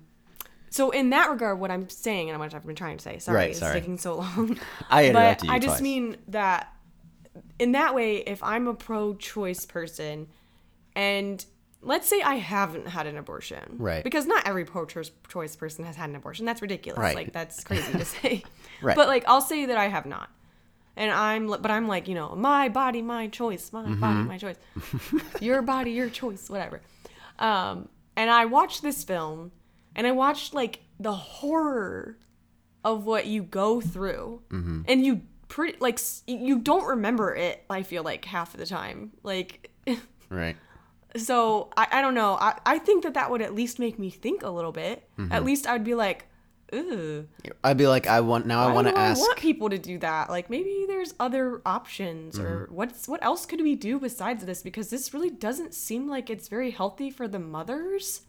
[0.69, 3.19] so in that regard what I'm saying and I'm what I've been trying to say,
[3.19, 3.79] sorry, Right, it's sorry.
[3.79, 4.57] taking so long.
[4.89, 5.81] I but I just twice.
[5.81, 6.73] mean that
[7.59, 10.27] in that way, if I'm a pro choice person
[10.95, 11.43] and
[11.81, 13.75] let's say I haven't had an abortion.
[13.77, 14.03] Right.
[14.03, 16.45] Because not every pro choice person has had an abortion.
[16.45, 16.99] That's ridiculous.
[16.99, 17.15] Right.
[17.15, 18.43] Like that's crazy to say.
[18.81, 18.95] Right.
[18.95, 20.29] But like I'll say that I have not.
[20.95, 23.99] And I'm but I'm like, you know, my body, my choice, my Mm-hmm.
[24.01, 24.55] body, my choice.
[25.39, 26.81] your body, your choice, whatever.
[27.39, 29.51] Um and I watched this film
[29.97, 32.17] and I watched like the horror
[32.85, 34.81] of what you go through Mm-hmm.
[34.87, 39.11] and you pretty like you don't remember it i feel like half of the time
[39.23, 39.71] like
[40.29, 40.57] Right.
[41.15, 44.09] so i, I don't know I, I think that that would at least make me
[44.09, 45.31] think a little bit Mm-hmm.
[45.31, 46.27] at least i'd be like
[46.73, 47.25] Ugh,
[47.63, 48.61] I'd be like, I want now.
[48.61, 49.19] I why want to ask.
[49.19, 52.75] I want people to do that like maybe there's other options or Mm-hmm.
[52.75, 56.49] what's what else could we do besides this because this really doesn't seem like it's
[56.49, 58.21] very healthy for the mothers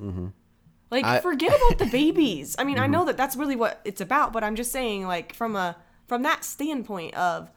[0.90, 2.84] like I- forget about the babies i mean Mm-hmm.
[2.84, 5.76] i know that that's really what it's about but i'm just saying like from a
[6.06, 7.50] from that standpoint of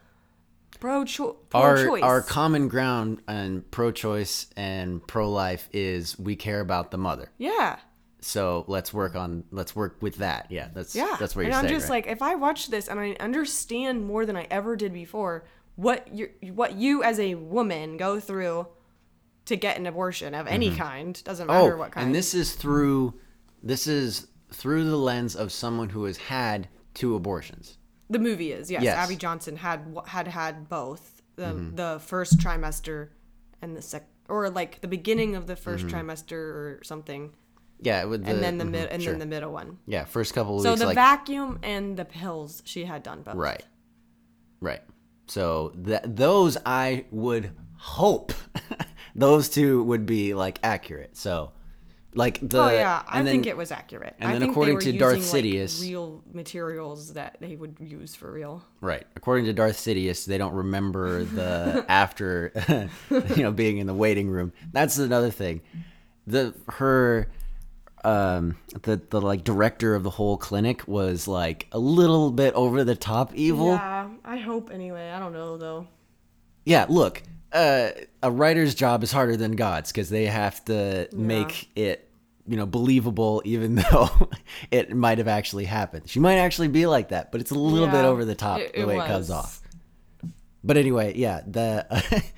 [0.79, 6.91] pro cho- our choice our common ground and pro-choice and pro-life is we care about
[6.91, 7.29] the mother.
[7.37, 7.77] yeah
[8.21, 10.47] So let's work on let's work with that.
[10.49, 11.73] Yeah, that's yeah that's what you're And i'm saying.
[11.79, 12.05] just right?
[12.05, 15.43] like if i watch this and i understand more than i ever did before
[15.75, 18.67] what you what you as a woman go through
[19.51, 22.53] to get an abortion of any kind doesn't matter oh, what kind and this is
[22.53, 23.13] through
[23.61, 27.77] this is through the lens of someone who has had two abortions.
[28.09, 28.97] the movie is yes, Yes.
[28.97, 31.75] abby johnson had had had both the Mm-hmm.
[31.75, 33.09] the first trimester
[33.61, 35.95] and the sec or like the beginning of the 1st Mm-hmm.
[35.95, 37.31] trimester or something
[37.81, 39.11] Yeah, with the and then the mid and sure.
[39.13, 42.05] then the middle one yeah first couple of so weeks the like vacuum and the
[42.05, 43.63] pills she had done both right,
[44.59, 44.81] right.
[45.27, 48.33] So that those I would hope
[49.15, 51.15] those two would be like accurate.
[51.17, 51.51] So
[52.13, 54.15] like the oh yeah, I then- think it was accurate.
[54.19, 57.37] and I then think according they were to Darth using, like, Sidious- real materials that
[57.39, 58.61] they would use for real.
[58.81, 59.05] Right.
[59.15, 62.51] According to Darth Sidious, they don't remember the after,
[63.09, 64.51] you know, being in the waiting room.
[64.73, 65.61] That's another thing.
[66.27, 67.29] The her,
[68.03, 72.83] um, the the like director of the whole clinic was like a little bit over
[72.83, 73.69] the top evil.
[73.69, 75.09] Yeah, I hope anyway.
[75.11, 75.87] I don't know though.
[76.65, 77.89] Yeah, look, uh,
[78.23, 82.07] a writer's job is harder than God's because they have to make it.
[82.47, 84.09] You know, believable, even though
[84.71, 86.09] it might have actually happened.
[86.09, 88.73] She might actually be like that, but it's a little bit over the top it-
[88.73, 89.61] the way it comes off.
[90.63, 91.85] But anyway, yeah, the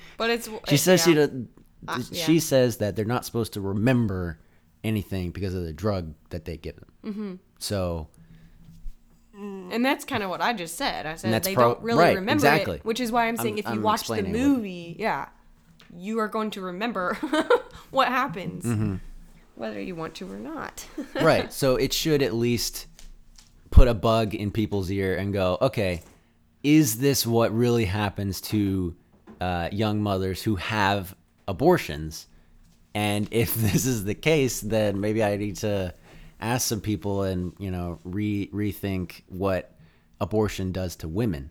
[0.17, 1.13] But it's she says yeah.
[1.13, 1.27] she Uh,
[1.87, 2.25] yeah.
[2.25, 4.39] she says that they're not supposed to remember
[4.83, 6.91] anything because of the drug that they give them.
[7.05, 7.33] Mm-hmm.
[7.59, 8.09] So
[9.71, 11.05] And that's kind of what I just said.
[11.05, 12.77] I said that's they pro- don't really right, remember exactly.
[12.77, 14.95] it, which is why I'm saying I'm- if you I'm watch the explaining what- movie,
[14.99, 15.29] yeah,
[15.95, 17.15] you are going to remember
[17.91, 18.95] what happens, Mm-hmm.
[19.55, 20.85] whether you want to or not.
[21.21, 22.87] right, so it should at least
[23.71, 26.01] put a bug in people's ear and go, okay,
[26.63, 28.95] is this what really happens to
[29.41, 31.15] uh, young mothers who have
[31.47, 32.27] abortions?
[32.95, 35.93] And if this is the case, then maybe I need to
[36.43, 39.73] ask some people and you know re rethink what
[40.21, 41.49] abortion does to women.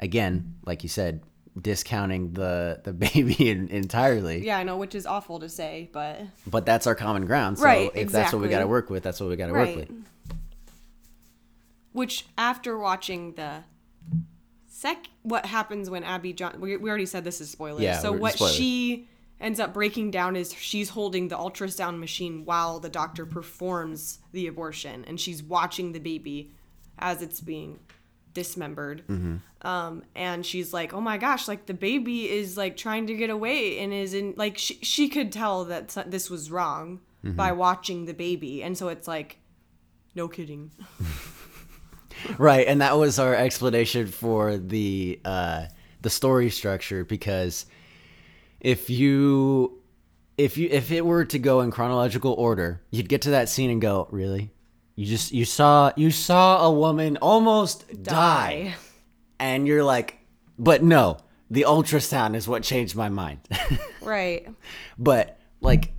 [0.00, 1.22] Again, like you said,
[1.60, 4.44] discounting the the baby in, entirely.
[4.44, 7.58] Yeah, I know, which is awful to say, but But that's our common ground.
[7.58, 9.52] So Right, if that's what we got to work with, that's what we got to
[9.52, 9.76] work Right.
[9.76, 9.90] with.
[11.92, 13.62] which after watching the
[14.66, 17.82] sec what happens when Abby John we, we already said this is spoilers.
[17.82, 18.54] Yeah, so what spoilers.
[18.56, 19.08] she
[19.44, 24.46] ends up breaking down is she's holding the ultrasound machine while the doctor performs the
[24.48, 26.50] abortion and she's watching the baby
[26.98, 27.78] as it's being
[28.32, 29.02] dismembered.
[29.06, 29.36] Mm-hmm.
[29.66, 33.30] Um, and she's like, "Oh my gosh, like the baby is like trying to get
[33.30, 37.36] away and is in like she she could tell that this was wrong Mm-hmm.
[37.36, 39.38] by watching the baby." And so it's like
[40.14, 40.70] no kidding.
[42.38, 45.66] Right, and that was our explanation for the uh,
[46.00, 47.66] the story structure because
[48.64, 49.78] if you
[50.36, 53.70] if you if it were to go in chronological order, you'd get to that scene
[53.70, 54.50] and go, "Really?
[54.96, 58.74] You just you saw you saw a woman almost die."
[59.38, 60.18] And you're like,
[60.58, 61.18] "But no,
[61.50, 63.38] the ultrasound is what changed my mind."
[64.02, 64.46] Right.
[64.98, 65.90] But like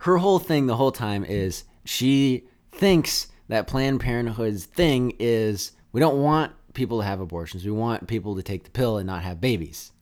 [0.00, 6.00] her whole thing the whole time is she thinks that Planned Parenthood's thing is we
[6.00, 7.64] don't want people to have abortions.
[7.64, 9.92] We want people to take the pill and not have babies.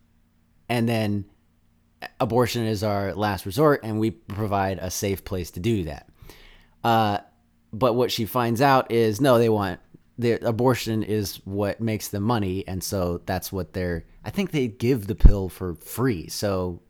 [0.69, 1.27] And then
[2.21, 6.09] abortion is our last resort and we provide a safe place to do that.
[6.85, 7.19] Uh,
[7.73, 9.81] but what she finds out is no, they want
[10.19, 14.67] the abortion is what makes them money and so that's what they're I think they
[14.69, 16.29] give the pill for free.
[16.29, 16.81] So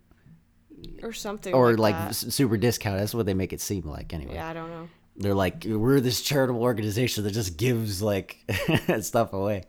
[1.02, 2.98] or something or like, like super discount.
[2.98, 4.34] That's what they make it seem like anyway.
[4.34, 8.38] yeah i don't know They're like we're this charitable organization that just gives like
[9.00, 9.64] stuff away.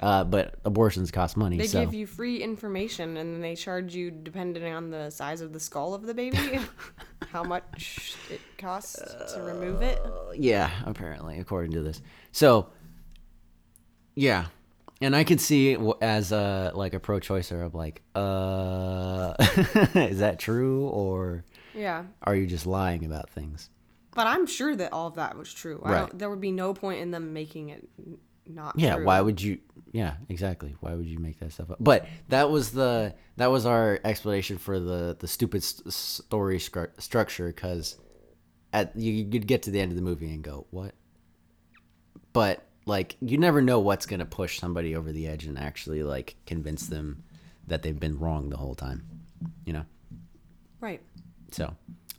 [0.00, 1.56] Uh, but abortions cost money.
[1.56, 5.40] they so give you free information and then they charge you depending on the size
[5.40, 6.58] of the skull of the baby
[7.32, 9.00] how much it costs
[9.34, 9.98] to remove it
[10.34, 12.02] yeah, apparently according to this.
[12.32, 12.68] So
[14.14, 14.46] yeah,
[15.00, 17.64] and I could see as a like a pro-choicer.
[17.64, 19.34] I'm like, uh,
[20.00, 23.70] is that true or yeah are you just lying about things?
[24.14, 25.98] but i'm sure that all of that was true I Right.
[26.08, 27.86] don't, there would be no point in them making it
[28.46, 29.04] not Yeah, true.
[29.04, 29.58] why would you?
[29.92, 30.74] Yeah, exactly.
[30.80, 31.78] Why would you make that stuff up?
[31.80, 37.00] But that was the that was our explanation for the the stupid st- story scru-
[37.00, 37.96] structure because
[38.72, 40.94] at you you'd get to the end of the movie and go what?
[42.32, 46.36] But like you never know what's gonna push somebody over the edge and actually like
[46.46, 47.22] convince them
[47.66, 49.04] that they've been wrong the whole time,
[49.64, 49.84] you know.
[50.80, 51.00] right
[51.52, 51.74] So,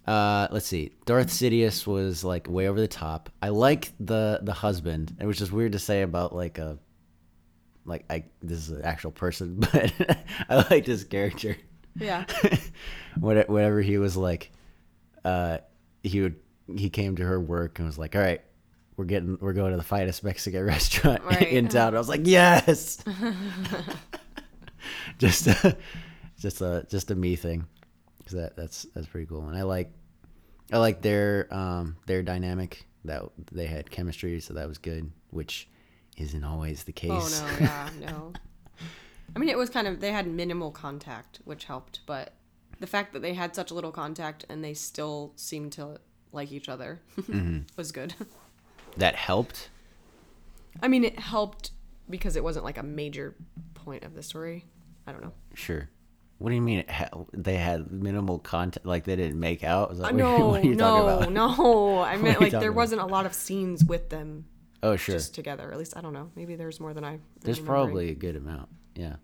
[0.07, 0.91] uh, let's see.
[1.05, 3.29] Darth Sidious was like way over the top.
[3.41, 5.15] I like the the husband.
[5.19, 6.77] It was just weird to say about like a
[7.85, 9.93] like I this is an actual person, but
[10.49, 11.57] I liked his character.
[11.95, 12.25] yeah
[13.19, 14.51] What- Whatever he was like,
[15.25, 15.57] uh,
[16.03, 16.35] he would
[16.75, 18.41] he came to her work and was like, "All right,
[18.97, 21.47] we're getting we're going to the finest Mexican restaurant Right.
[21.51, 23.03] in town." I was like, "Yes."
[25.17, 25.75] just a,
[26.39, 27.65] just a just a me thing,
[28.23, 29.91] 'Cause that that's that's pretty cool, and I like
[30.71, 35.67] I like their um their dynamic that they had chemistry, so that was good, which
[36.17, 37.11] isn't always the case.
[37.11, 38.33] oh no yeah no
[39.35, 42.33] i mean it was kind of they had minimal contact which helped but
[42.79, 45.99] the fact that they had such a little contact and they still seemed to
[46.31, 47.59] like each other Mm-hmm.
[47.75, 48.15] was good
[48.97, 49.69] that helped.
[50.81, 51.69] I mean, it helped
[52.09, 53.35] because it wasn't like a major
[53.75, 54.65] point of the story.
[55.05, 55.33] I don't know.
[55.53, 55.87] Sure.
[56.39, 56.83] What do you mean?
[57.33, 59.91] They had minimal contact, like they didn't make out?
[59.91, 61.57] Is that Uh, what you- no, what you no, talking about?
[61.57, 61.99] no.
[62.03, 62.75] I meant like there about?
[62.75, 64.45] wasn't a lot of scenes with them
[64.83, 65.15] Oh, sure.
[65.15, 65.71] just together.
[65.71, 66.29] At least I don't know.
[66.35, 67.19] Maybe there's more than I.
[67.41, 68.69] There's probably a good amount.
[68.95, 69.15] Yeah.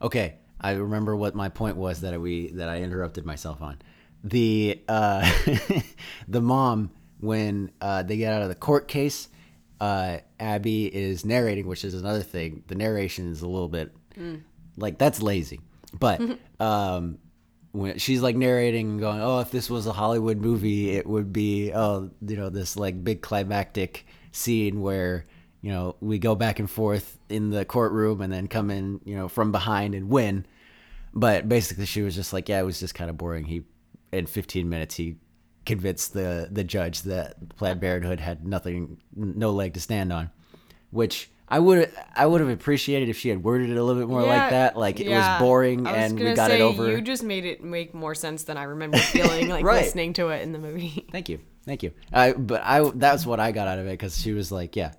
[0.00, 3.78] Okay, I remember what my point was that we that I interrupted myself on.
[4.24, 5.30] The uh,
[6.28, 9.28] the mom when uh, they get out of the court case,
[9.80, 12.64] uh, Abby is narrating, which is another thing.
[12.66, 13.92] The narration is a little bit
[14.76, 15.60] like that's lazy,
[15.98, 16.20] but
[16.60, 17.18] um,
[17.72, 21.32] when she's like narrating and going, "Oh, if this was a Hollywood movie, it would
[21.32, 25.26] be oh, you know, this like big climactic scene where
[25.60, 29.16] you know we go back and forth in the courtroom and then come in, you
[29.16, 30.46] know, from behind and win."
[31.14, 33.64] But basically, she was just like, "Yeah, it was just kind of boring." He
[34.12, 35.16] in 15 minutes he
[35.64, 40.30] convinced the the judge that Planned Parenthood had nothing, no leg to stand on,
[40.90, 41.30] which.
[41.52, 44.22] I would I would have appreciated if she had worded it a little bit more
[44.22, 44.74] Yeah, like that.
[44.74, 45.34] Like it yeah.
[45.34, 46.90] was boring was and we got say, it over.
[46.90, 49.82] You just made it make more sense than I remember feeling like Right.
[49.84, 51.06] listening to it in the movie.
[51.12, 51.92] Thank you, thank you.
[52.10, 54.92] I but I that's what I got out of it because she was like, yeah,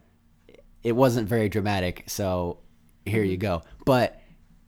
[0.83, 2.59] it wasn't very dramatic, so
[3.03, 3.41] here you mm-hmm.
[3.41, 3.61] go.
[3.83, 4.21] But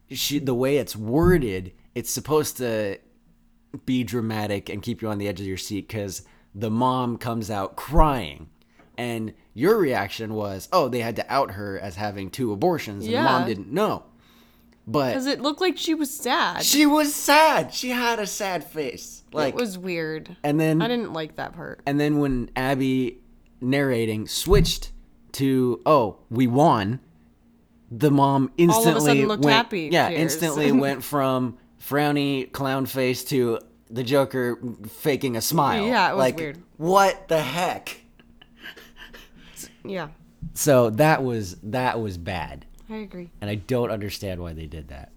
[0.10, 2.98] she the way it's worded, it's supposed to
[3.86, 6.24] be dramatic and keep you on the edge of your seat because
[6.56, 8.50] the mom comes out crying.
[8.98, 13.14] And your reaction was, oh, they had to out her as having two abortions, and
[13.14, 14.04] the mom didn't know.
[14.88, 16.64] But Because it looked like she was sad.
[16.64, 17.74] she was sad.
[17.74, 19.24] She had a sad face.
[19.34, 20.38] Like, it was weird.
[20.44, 21.82] and then I didn't like that part.
[21.86, 23.20] and then when Abby
[23.62, 24.92] narrating switched
[25.34, 27.00] to "Oh, we won,"
[27.92, 30.22] the mom instantly sudden looked went, happy, Yeah, tears.
[30.22, 35.86] instantly went from frowny clown face to the Joker faking a smile.
[35.86, 36.58] Yeah, it was like, weird.
[36.78, 38.02] What the heck?
[39.89, 40.10] Yeah,
[40.54, 43.30] So that was that was bad, I agree.
[43.41, 45.12] and I don't understand why they did that.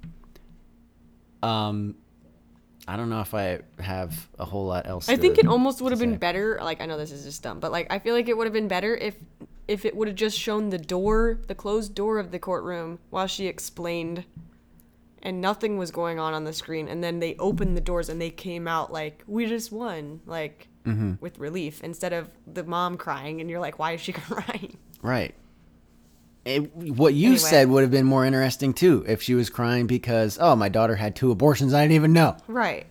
[1.42, 1.94] Um,
[2.86, 5.08] I don't know if I have a whole lot else.
[5.08, 6.58] I think it almost would have been better.
[6.62, 8.54] Like I know this is just dumb, but like I feel like it would have
[8.54, 9.14] been better if
[9.68, 13.26] if it would have just shown the door, the closed door of the courtroom while
[13.26, 14.24] she explained
[15.22, 18.20] and nothing was going on on the screen and then they opened the doors and
[18.20, 21.12] they came out like we just won like Mm-hmm.
[21.20, 25.34] with relief instead of the mom crying and you're like why is she crying Right.
[26.44, 27.38] It, what you Anyway.
[27.38, 30.96] said would have been more interesting too if she was crying because oh my daughter
[30.96, 32.36] had two abortions I didn't even know.
[32.46, 32.86] right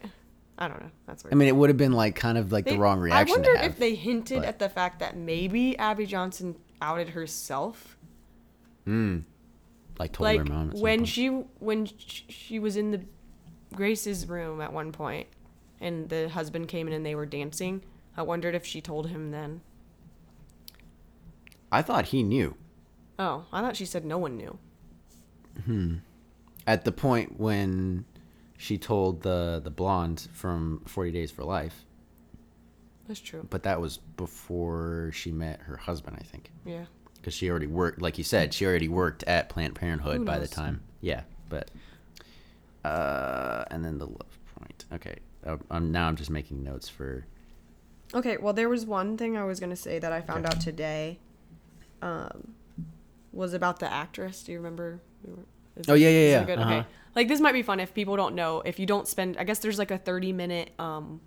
[0.60, 2.66] i don't know that's weird I mean it would have been like kind of like
[2.66, 3.28] They- the wrong reaction.
[3.28, 3.72] i wondered to have.
[3.72, 7.98] if they hinted but- at the fact that maybe abby johnson outed herself
[8.86, 10.72] like told like her mom.
[10.72, 13.02] when she when she was in the
[13.76, 15.28] grace's room at one point
[15.80, 17.84] and the husband came in and they were dancing.
[18.16, 19.62] I wondered if she told him then.
[21.72, 22.56] I thought he knew.
[23.20, 24.58] Oh i thought she said no one knew.
[25.66, 25.96] Hmm.
[26.68, 28.06] at the point when
[28.58, 31.86] she told the the blonde from Forty Days for Life,
[33.08, 33.48] that's true.
[33.50, 36.86] But that was before she met her husband, I think, yeah.
[37.16, 38.02] Because she already worked.
[38.02, 40.82] Like you said, she already worked at Planned Parenthood by the time.
[41.02, 41.72] Yeah, but
[42.84, 44.86] uh, and then the love point.
[44.94, 45.16] Okay,
[45.48, 47.26] uh, I'm now I'm just making notes for.
[48.14, 50.60] okay well there was one thing i was going to say that i found out
[50.62, 51.20] today
[52.02, 52.54] um
[53.34, 55.02] was about the actress do you remember
[55.76, 56.44] is Oh, yeah, yeah, yeah.
[56.46, 56.60] good?
[56.60, 56.74] Uh-huh.
[56.74, 59.44] okay like this might be fun if people don't know if you don't spend i
[59.44, 61.20] guess there's like a 30 minute um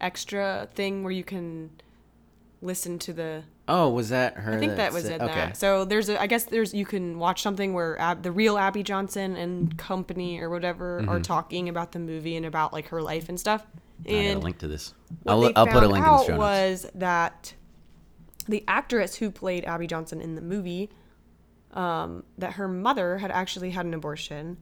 [0.00, 1.70] extra thing where you can
[2.62, 4.52] listen to the Oh, was that her?
[4.54, 5.24] I think that was said- it.
[5.26, 5.56] That.
[5.56, 8.82] So there's a, I guess there's, you can watch something where Ab, the real Abby
[8.82, 11.08] Johnson and company or whatever Mm-hmm.
[11.10, 13.66] are talking about the movie and about like her life and stuff.
[14.04, 14.92] I got a And link to this.
[15.26, 16.38] I'll, I'll put a link in the show notes.
[16.38, 17.54] was that
[18.46, 20.90] the actress who played Abby Johnson in the movie,
[21.72, 24.58] um, that her mother had actually had an abortion,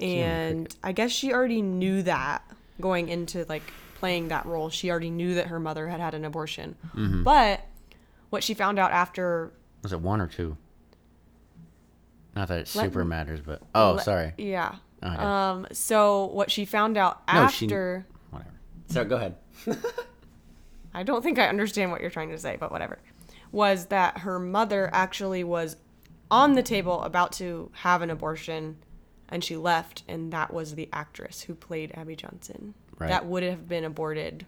[0.00, 2.42] and I guess she already knew that
[2.80, 3.62] going into like
[3.98, 4.68] playing that role.
[4.70, 7.22] She already knew that her mother had had an abortion, Mm-hmm.
[7.22, 7.64] but
[8.30, 10.56] what she found out after Was it one or two?
[12.34, 14.34] Not that it super me- matters, but oh, Le- sorry.
[14.36, 14.74] Yeah.
[15.02, 15.50] Oh, yeah.
[15.50, 15.66] Um.
[15.72, 18.50] So what she found out No, she- after, Whatever.
[18.88, 19.36] So go ahead.
[20.94, 22.98] I don't think I understand what you're trying to say, but whatever,
[23.52, 25.76] was that her mother actually was
[26.30, 28.76] on the table about to have an abortion,
[29.28, 32.74] and she left, and that was the actress who played Abby Johnson.
[32.98, 33.08] Right.
[33.08, 34.46] That would have been aborted.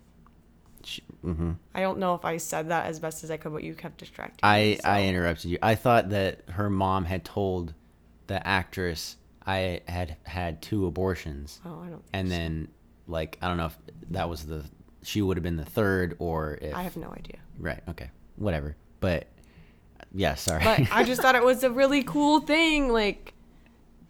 [0.85, 3.63] She, hmm I don't know if I said that as best as I could, but
[3.65, 4.41] you kept distracting.
[4.43, 5.59] I me, I interrupted you.
[5.63, 7.75] I thought that her mom had told
[8.29, 12.05] the actress I had had two abortions, Oh, I don't.
[12.13, 12.69] and then
[13.07, 13.79] like I don't know if
[14.11, 14.65] that was the
[15.03, 17.39] she would have been the third or if I have no idea.
[17.59, 17.81] right.
[17.89, 18.77] Okay, whatever.
[19.01, 19.27] But
[20.15, 20.63] yeah, sorry.
[20.65, 22.93] But I just thought it was a really cool thing.
[22.93, 23.35] Like,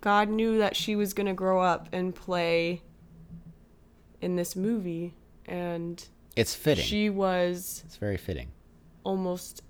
[0.00, 2.82] God knew that she was gonna grow up and play
[4.20, 5.14] in this movie,
[5.46, 6.84] and it's fitting.
[6.84, 8.48] she was it's very fitting.
[9.04, 9.62] almost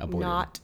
[0.00, 0.28] Aborted.
[0.28, 0.60] not.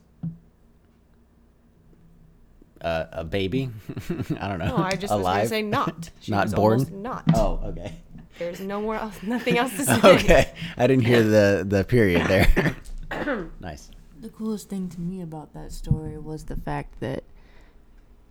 [2.80, 3.70] uh, a baby.
[4.40, 4.76] I don't know.
[4.76, 6.10] No, I just was gonna say not.
[6.20, 6.72] She Not was born?
[6.74, 7.24] almost Not.
[7.34, 7.94] Oh, okay.
[8.38, 9.22] There's no more else.
[9.22, 10.00] Nothing else to say.
[10.16, 12.76] Okay, I didn't hear the the period there.
[13.60, 13.90] nice.
[14.20, 17.24] The coolest thing to me about that story was the fact that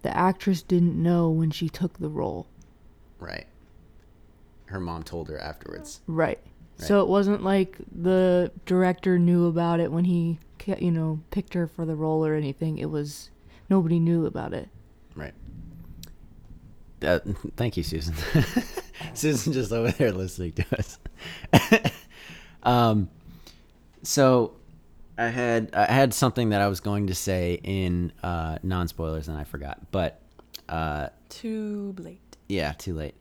[0.02, 2.48] the actress didn't know when she took the role.
[3.20, 3.46] Right.
[4.74, 6.02] Her mom told her afterwards.
[6.08, 6.40] Right.
[6.78, 10.40] So it wasn't like the director knew about it when he,
[10.80, 12.80] you know, picked her for the role or anything.
[12.80, 13.30] It was
[13.70, 14.68] nobody knew about it.
[15.16, 15.34] Right.
[17.02, 17.20] Uh,
[17.56, 18.16] thank you, Susan.
[19.14, 20.98] Susan just over there listening to us.
[22.64, 23.10] um,
[24.02, 24.56] so
[25.18, 29.28] I had I had something that I was going to say in uh, non spoilers
[29.28, 30.20] and I forgot, but
[30.68, 32.38] uh, Too late.
[32.50, 33.16] yeah, too late.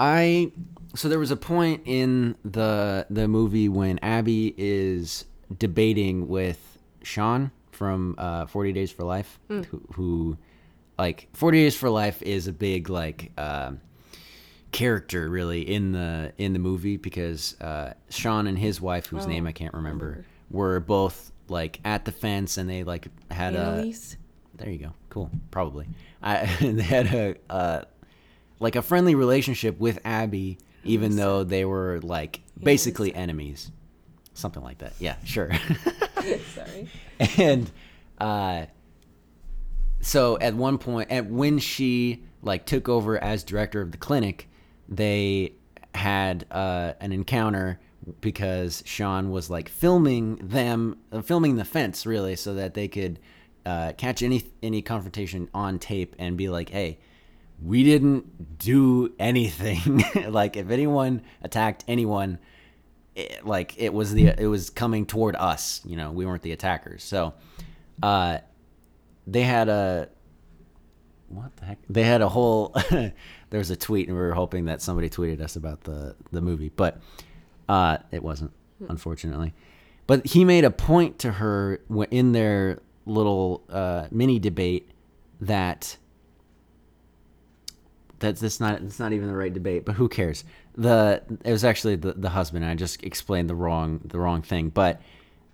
[0.00, 0.50] I
[0.94, 5.26] so there was a point in the the movie when Abby is
[5.58, 10.38] debating with Sean from uh, Forty Days for Life, who, who
[10.98, 13.80] like Forty Days for Life is a big like um
[14.72, 19.28] character really in the in the movie because uh, Sean and his wife, whose Oh,
[19.28, 23.92] name I can't remember, were both like at the fence and they like had a
[24.54, 24.94] there you go.
[25.10, 25.30] Cool.
[25.50, 25.88] Probably.
[26.22, 27.82] I, they had a uh,
[28.60, 33.70] like a friendly relationship with Abby, even though they were like basically enemies,
[34.34, 34.92] something like that.
[34.98, 35.50] Yeah, sure.
[36.54, 36.88] Sorry.
[37.38, 37.70] and
[38.18, 38.66] uh,
[40.00, 44.48] so at one point, at when she like took over as director of the clinic,
[44.88, 45.54] they
[45.94, 47.80] had uh, an encounter
[48.20, 53.18] because Sean was like filming them, uh, filming the fence really, so that they could
[53.66, 56.98] uh, catch any any confrontation on tape and be like, hey.
[57.62, 60.04] We didn't do anything.
[60.28, 62.38] like if anyone attacked anyone,
[63.14, 65.80] it, like it was the it was coming toward us.
[65.84, 67.02] You know, we weren't the attackers.
[67.02, 67.34] So,
[68.02, 68.38] uh,
[69.26, 70.08] they had a
[71.30, 71.78] what the heck?
[71.88, 72.74] They had a whole.
[72.90, 73.12] there
[73.52, 76.70] was a tweet, and we were hoping that somebody tweeted us about the the movie,
[76.74, 77.00] but
[77.68, 78.52] uh, it wasn't,
[78.88, 79.54] unfortunately.
[80.06, 81.80] But he made a point to her
[82.10, 84.90] in their little uh, mini debate
[85.40, 85.96] that
[88.20, 90.44] that's that's not it's not even the right debate, but who cares?
[90.76, 92.64] The it was actually the the husband.
[92.64, 95.00] And I just explained the wrong the wrong thing, but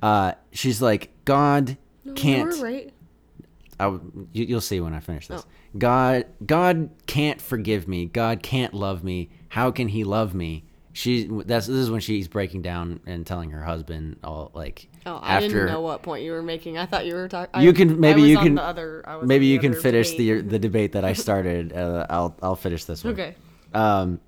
[0.03, 1.79] uh, she's like God
[2.14, 2.53] can't.
[2.53, 2.93] You were right.
[3.79, 5.43] I, you, you'll see when I finish this.
[5.45, 5.51] Oh.
[5.79, 8.07] God, God can't forgive me.
[8.07, 9.31] God can't love me.
[9.51, 10.64] How can He love me?
[10.93, 11.27] She.
[11.27, 14.89] That's this is when she's breaking down and telling her husband all like.
[15.07, 16.77] Oh, I after, didn't know what point you were making.
[16.77, 17.63] I thought you were talking.
[17.63, 19.05] You can maybe you can the other.
[19.07, 20.43] I was maybe you can finish debate.
[20.45, 21.73] the the debate that I started.
[21.73, 23.13] Uh, I'll I'll finish this one.
[23.13, 23.37] Okay.
[23.73, 24.21] Um,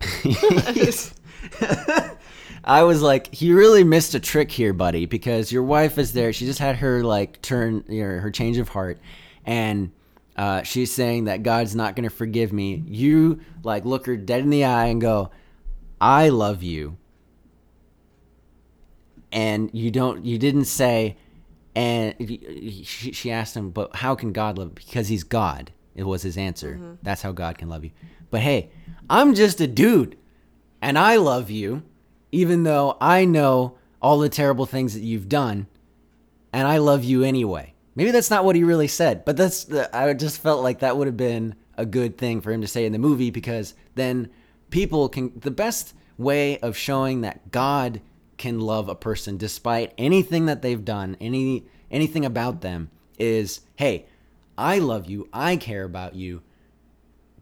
[2.64, 6.32] I was like, he really missed a trick here, buddy, because your wife is there.
[6.32, 9.00] She just had her like turn, you know, her change of heart,
[9.44, 9.90] and
[10.36, 12.84] uh, she's saying that God's not going to forgive me.
[12.86, 15.30] You like look her dead in the eye and go,
[16.00, 16.96] "I love you,"
[19.32, 21.16] and you don't, you didn't say,
[21.74, 25.72] and she, she asked him, "But how can God love?" Because He's God.
[25.94, 26.74] It was his answer.
[26.74, 26.94] Mm-hmm.
[27.02, 27.90] That's how God can love you.
[28.30, 28.70] But hey,
[29.10, 30.16] I'm just a dude
[30.82, 31.82] and I love you,
[32.32, 35.68] even though I know all the terrible things that you've done,
[36.52, 37.72] and I love you anyway.
[37.94, 40.96] Maybe that's not what he really said, but that's the, I just felt like that
[40.96, 44.28] would have been a good thing for him to say in the movie because then
[44.70, 48.00] people can the best way of showing that God
[48.36, 54.06] can love a person despite anything that they've done, any anything about them is, hey,
[54.56, 56.42] I love you, I care about you.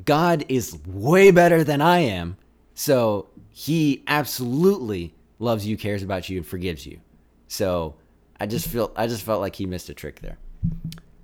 [0.05, 2.37] God is way better than I am.
[2.75, 7.01] So he absolutely loves you, cares about you, and forgives you.
[7.49, 7.97] So
[8.39, 10.39] I just feel I just felt like he missed a trick there.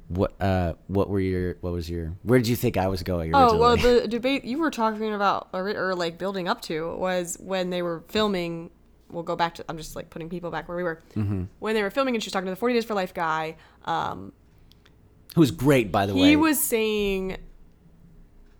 [0.09, 3.35] What uh what were your what was your where did you think I was going
[3.35, 3.57] originally?
[3.57, 7.37] Oh well, the debate you were talking about or, or like building up to was
[7.41, 8.71] when they were filming.
[9.11, 9.65] We'll go back to.
[9.69, 11.45] I'm just like putting people back where we were Mm-hmm.
[11.61, 13.57] when they were filming, and she was talking to the 40 Days for Life guy.
[13.85, 14.33] Um,
[15.37, 16.23] Who's great by the way.
[16.29, 17.37] he was saying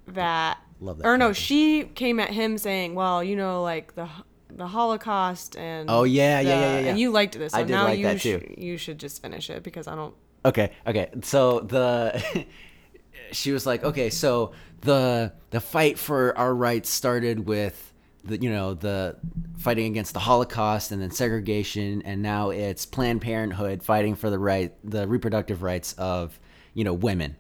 [0.09, 4.09] that, Love that or no, she came at him saying, "Well, you know, like the
[4.49, 6.91] the Holocaust and Oh, yeah, yeah, the- yeah, yeah, yeah.
[6.91, 7.53] and you liked this.
[7.53, 8.55] So I did now like you that, sh- too.
[8.57, 10.15] You should just finish it because I don't.
[10.45, 11.11] Okay, okay.
[11.23, 12.47] So the
[13.33, 17.86] she was like, okay, so the the fight for our rights started with
[18.27, 19.16] the you know the
[19.59, 24.39] fighting against the Holocaust and then segregation, and now it's Planned Parenthood fighting for the
[24.39, 26.39] right the reproductive rights of
[26.74, 27.37] you know women,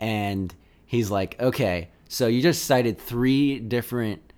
[0.00, 0.54] and
[0.86, 4.32] he's like, okay, so you just cited three different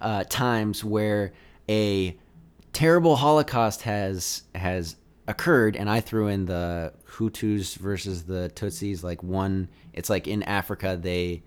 [0.00, 1.32] uh, times where
[1.68, 2.18] a
[2.72, 4.96] terrible Holocaust has has
[5.28, 9.02] occurred, and I threw in the Hutus versus the Tutsis.
[9.02, 11.42] Like one, it's like in Africa they,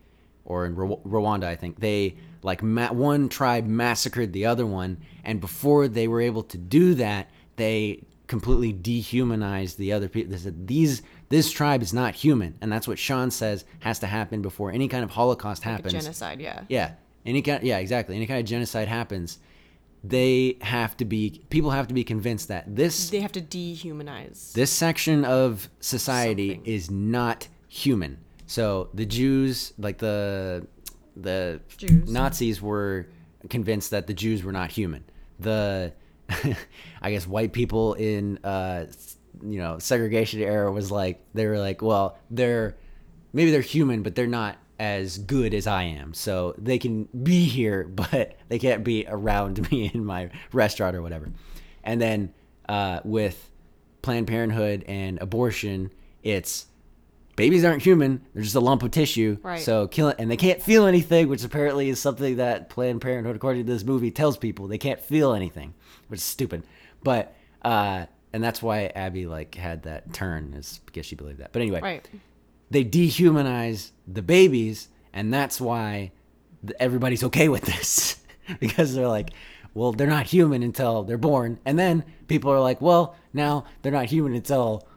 [0.45, 4.97] or in Rw- Rwanda, I think they like ma- one tribe massacred the other one,
[5.23, 10.31] and before they were able to do that, they completely dehumanized the other people.
[10.31, 14.07] They said these this tribe is not human, and that's what Sean says has to
[14.07, 15.93] happen before any kind of Holocaust Like happens.
[15.93, 16.61] genocide, yeah.
[16.67, 16.91] Yeah.
[17.25, 18.15] Any kind yeah, exactly.
[18.15, 19.39] Any kind of genocide happens,
[20.03, 24.51] they have to be people have to be convinced that this They have to dehumanize.
[24.53, 26.73] this section of society Something.
[26.73, 28.17] is not human.
[28.47, 30.67] So the Jews, like the
[31.15, 32.09] the Jews.
[32.09, 33.07] Nazis were
[33.49, 35.03] convinced that the Jews were not human.
[35.39, 35.93] The
[37.01, 38.85] I guess white people in uh
[39.41, 42.75] you know segregation era was like they were like, well, they're
[43.33, 46.13] maybe they're human, but they're not as good as I am.
[46.13, 51.01] So they can be here, but they can't be around me in my restaurant or
[51.01, 51.31] whatever.
[51.83, 52.33] And then
[52.69, 53.51] uh, with
[54.01, 55.91] Planned Parenthood and abortion,
[56.23, 56.67] it's
[57.35, 59.37] babies aren't human; they're just a lump of tissue.
[59.43, 59.61] Right.
[59.61, 63.35] So kill it, and they can't feel anything, which apparently is something that Planned Parenthood,
[63.35, 65.73] according to this movie, tells people they can't feel anything,
[66.07, 66.63] which is stupid.
[67.03, 71.51] But uh, and that's why Abby like had that turn, is because she believed that.
[71.53, 72.09] But anyway, Right.
[72.71, 76.11] they dehumanize the babies, and that's why
[76.79, 78.17] everybody's okay with this
[78.59, 79.31] because they're like,
[79.73, 83.91] well, they're not human until they're born, and then people are like, well, now they're
[83.91, 84.87] not human until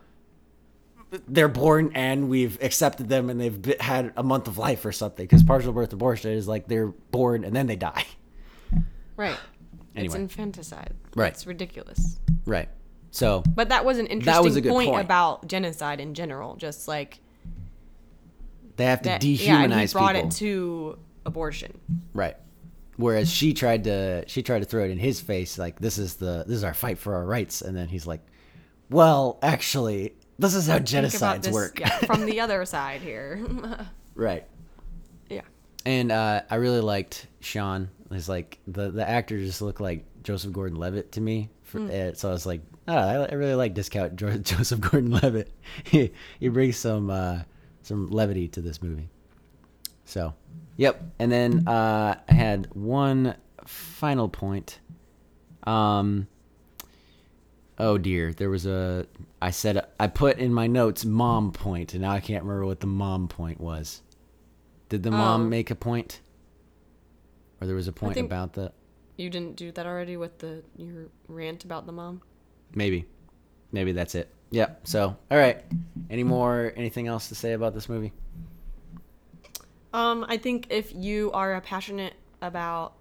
[1.28, 5.24] they're born and we've accepted them and they've had a month of life or something
[5.24, 8.04] because partial birth abortion is like they're born and then they die
[9.16, 9.38] Right.
[9.94, 10.06] Anyway.
[10.06, 10.92] It's infanticide.
[11.14, 11.32] Right.
[11.32, 12.18] It's ridiculous.
[12.44, 12.68] right
[13.10, 15.04] so But that was an interesting was point, point.
[15.04, 16.56] about genocide in general.
[16.56, 17.20] Just like
[18.76, 19.22] they have to that.
[19.22, 21.80] dehumanize yeah, and he brought people it to abortion.
[22.12, 22.36] Right.
[22.96, 26.16] Whereas she tried to she tried to throw it in his face like this is
[26.16, 28.20] the this is our fight for our rights and then he's like,
[28.90, 33.44] "Well, actually, this is how genocides this work." yeah, from the other side here.
[34.14, 34.46] right.
[35.28, 35.42] yeah.
[35.84, 37.88] And uh, I really liked Sean.
[38.12, 41.50] He's like the the actor just looked like Joseph Gordon-Levitt to me.
[41.62, 45.50] For, uh, so I was like, oh, I, I really like discount jo- Joseph Gordon-Levitt.
[45.84, 47.40] he he brings some uh,
[47.82, 49.08] some levity to this movie.
[50.04, 50.34] So,
[50.76, 51.02] yep.
[51.18, 53.34] And then uh, I had one
[53.64, 54.78] final point.
[55.64, 56.28] Um.
[57.78, 59.06] Oh dear, there was a.
[59.40, 62.80] I said I put in my notes mom point, and now I can't remember what
[62.80, 64.02] the mom point was.
[64.88, 65.48] Did the mom Oh.
[65.48, 66.20] make a point?
[67.60, 68.72] Or there was a point about the
[69.16, 72.22] You didn't do that already with the your rant about the mom.
[72.74, 73.06] maybe,
[73.72, 74.28] maybe that's it.
[74.50, 74.74] Yeah.
[74.84, 75.64] So all right.
[76.10, 76.72] Any more?
[76.76, 78.12] Anything else to say about this movie?
[79.92, 82.94] Um, I think if you are passionate about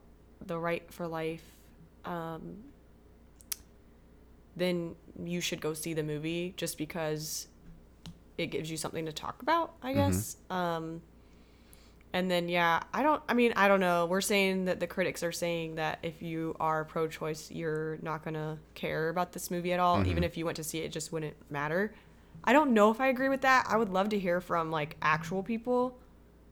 [0.45, 1.43] the right for life,
[2.05, 2.63] um,
[4.55, 7.47] then you should go see the movie just because
[8.37, 10.37] it gives you something to talk about, I guess.
[10.49, 11.01] Um,
[12.13, 14.05] and then, yeah, I don't, I mean, I don't know.
[14.05, 18.23] We're saying that the critics are saying that if you are pro choice, you're not
[18.23, 19.97] going to care about this movie at all.
[20.07, 21.93] Even if you went to see it, it just wouldn't matter.
[22.43, 23.65] I don't know if I agree with that.
[23.67, 25.97] I would love to hear from like actual people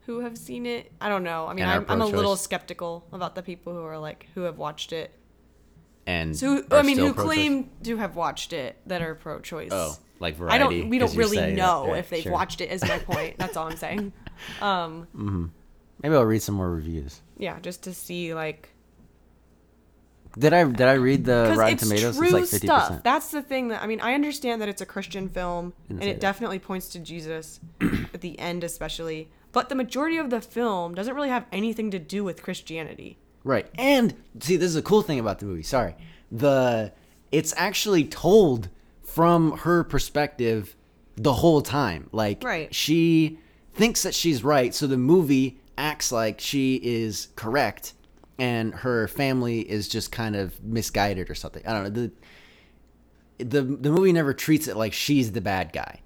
[0.05, 0.91] who have seen it.
[0.99, 1.47] I don't know.
[1.47, 4.57] I mean, I'm, I'm a little skeptical about the people who are like who have
[4.57, 5.11] watched it.
[6.06, 9.70] And So who, I mean, who claim to have watched it that are pro-choice.
[9.72, 10.82] Oh, like I variety.
[10.82, 10.89] don't.
[10.89, 12.32] We don't really know Right, if they've sure.
[12.32, 12.72] watched it.
[12.72, 13.38] Is my point.
[13.38, 14.12] That's all I'm saying.
[14.62, 15.51] Um,
[16.01, 17.22] Maybe I'll read some more reviews.
[17.38, 18.70] yeah, just to see like
[20.38, 22.18] Did I did I read the Rotten it's Tomatoes?
[22.18, 22.88] true it's like fifty stuff.
[22.88, 23.04] percent.
[23.06, 24.01] That's the thing that I mean.
[24.01, 26.20] I understand that it's a Christian film and it that.
[26.20, 27.60] definitely points to Jesus
[28.14, 29.30] at the end, especially.
[29.54, 33.20] But the majority of the film doesn't really have anything to do with Christianity.
[33.44, 33.68] Right.
[33.78, 35.64] And see, this is a cool thing about the movie.
[35.64, 35.96] Sorry.
[36.32, 36.91] The
[37.32, 38.70] it's actually told
[39.04, 40.76] from her perspective
[41.16, 42.10] the whole time.
[42.12, 42.74] Like Right.
[42.74, 43.39] she
[43.74, 47.94] thinks that she's right, so the movie acts like she is correct
[48.39, 51.66] and her family is just kind of misguided or something.
[51.66, 51.89] I don't know.
[51.89, 52.12] The
[53.46, 56.02] the the movie never treats it like she's the bad guy.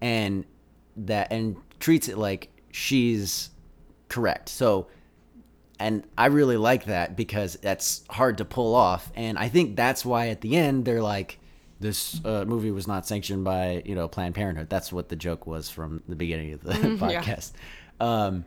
[0.00, 0.44] And
[0.96, 3.50] that and treats it like she's
[4.08, 4.48] correct.
[4.48, 4.86] So
[5.78, 9.10] and I really like that because that's hard to pull off.
[9.14, 11.38] And I think that's why at the end they're like,
[11.78, 14.70] this uh, movie was not sanctioned by you know Planned Parenthood.
[14.70, 16.96] That's what the joke was from the beginning of the yeah.
[16.96, 17.52] podcast.
[18.00, 18.44] Um,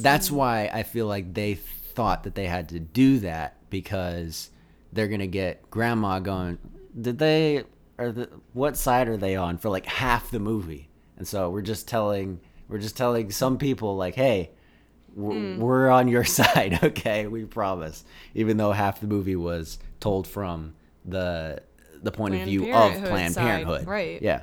[0.00, 4.50] that's why I feel like they thought that they had to do that because
[4.92, 6.58] they're gonna get Grandma going.
[7.00, 7.64] Did they?
[7.98, 10.88] Are the what side are they on for like half the movie?
[11.18, 14.50] And so we're just telling we're just telling some people like, hey,
[15.14, 15.60] we're, hmm.
[15.60, 17.26] we're on your side, okay?
[17.26, 18.04] We promise.
[18.34, 21.62] Even though half the movie was told from the
[22.02, 24.20] the point of Planned view of Planned side, Parenthood, right.
[24.20, 24.42] Yeah.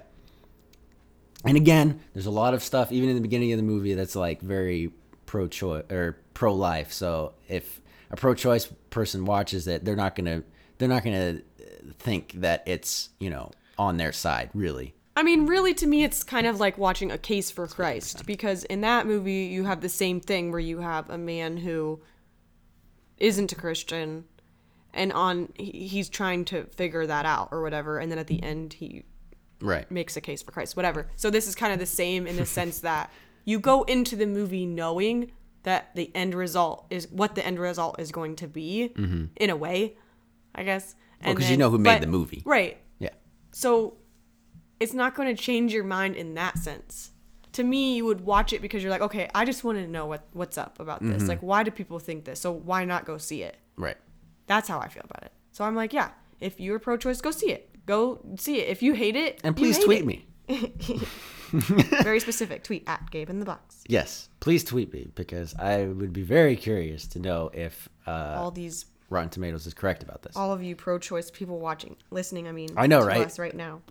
[1.45, 4.15] And again, there's a lot of stuff even in the beginning of the movie that's
[4.15, 4.91] like very
[5.25, 6.91] pro-choice or pro-life.
[6.91, 10.43] So if a pro-choice person watches it, they're not gonna
[10.77, 11.41] they're not gonna
[11.99, 14.93] think that it's you know on their side really.
[15.19, 18.63] I mean, really, to me, it's kind of like watching a case for Christ because
[18.63, 21.99] in that movie, you have the same thing where you have a man who
[23.17, 24.23] isn't a Christian
[24.93, 28.71] and on he's trying to figure that out or whatever and then at the end
[28.73, 29.03] he
[29.59, 29.91] Right.
[29.91, 32.45] makes a case for Christ whatever so this is kind of the same in the
[32.57, 33.11] sense that
[33.43, 37.99] you go into the movie knowing that the end result is what the end result
[37.99, 39.25] is going to be mm-hmm.
[39.35, 39.97] in a way
[40.55, 42.41] I guess because you know who made but- the movie.
[42.45, 43.09] right Yeah.
[43.51, 43.97] so
[44.79, 47.11] it's not going to change your mind in that sense.
[47.53, 50.05] To me, you would watch it because you're like, okay, I just want to know
[50.05, 51.17] what what's up about this.
[51.17, 51.27] Mm-hmm.
[51.27, 52.39] Like, why do people think this?
[52.39, 53.57] So why not go see it?
[53.75, 53.97] Right.
[54.47, 55.31] That's how I feel about it.
[55.51, 57.85] So I'm like, yeah, if you're pro-choice, go see it.
[57.85, 58.69] Go see it.
[58.69, 60.05] If you hate it, And please tweet it.
[60.05, 60.25] me.
[61.51, 62.63] Very specific.
[62.63, 63.83] Tweet at Gabe in the box.
[63.87, 68.51] Yes, please tweet me because I would be very curious to know if uh, All
[68.51, 70.35] these, Rotten Tomatoes is correct about this.
[70.35, 72.47] all of you pro-choice people watching, listening.
[72.47, 73.25] I mean, I know, right?
[73.25, 73.81] Us right now,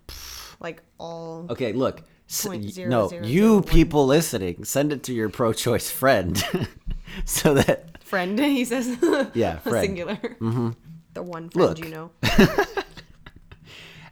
[0.59, 1.47] like all.
[1.49, 2.03] Okay, look.
[2.29, 3.63] zero no, zero you zero one.
[3.63, 6.43] people listening, send it to your pro-choice friend,
[7.25, 8.97] so that friend he says
[9.33, 9.85] Yeah, friend.
[9.85, 10.69] singular mm-hmm.
[11.13, 11.79] the one friend Look.
[11.79, 12.11] you know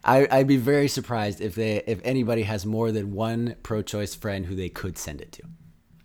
[0.04, 4.46] I, I'd be very surprised if they if anybody has more than one pro-choice friend
[4.46, 5.44] who they could send it to.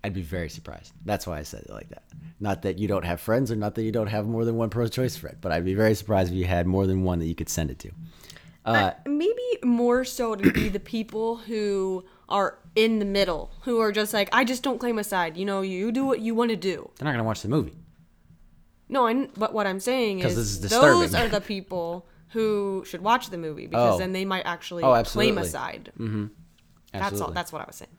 [0.03, 0.93] I'd be very surprised.
[1.05, 2.03] That's why I said it like that.
[2.41, 4.69] Not that you don't have friends, or not that you don't have more than one
[4.71, 7.37] pro-choice friend, but I'd be very surprised if you had more than one that you
[7.37, 7.93] could send it to.
[8.65, 13.91] Uh, maybe more so to be the people who are in the middle who are
[13.93, 16.49] just like i just don't claim a side you know you do what you want
[16.51, 17.77] to do they're not gonna watch the movie.
[18.89, 23.31] no I, but what i'm saying is is those are the people who should watch
[23.31, 23.99] the movie because Oh.
[23.99, 26.31] then they might actually Oh, claim a side Absolutely.
[26.93, 27.91] that's all that's what i was saying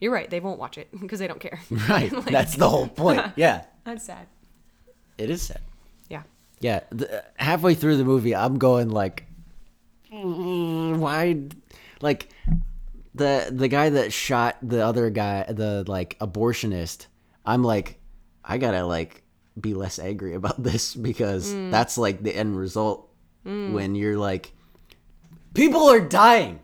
[0.00, 2.10] you're right they won't watch it because they don't care right.
[2.12, 3.22] Like, that's the whole point.
[3.36, 4.26] Yeah, that's sad
[5.18, 5.60] it is sad.
[6.08, 6.22] yeah
[6.60, 9.29] Yeah, the, halfway through the movie, I'm going like, "Mm,
[10.10, 11.42] why?
[12.00, 12.28] Like
[13.14, 17.06] the the guy that shot the other guy, the like abortionist.
[17.44, 17.98] I'm like,
[18.44, 19.22] I gotta like
[19.60, 21.70] be less angry about this because mm.
[21.70, 23.08] that's like the end result
[23.46, 23.72] mm.
[23.72, 24.52] when you're like,
[25.54, 26.60] people are dying,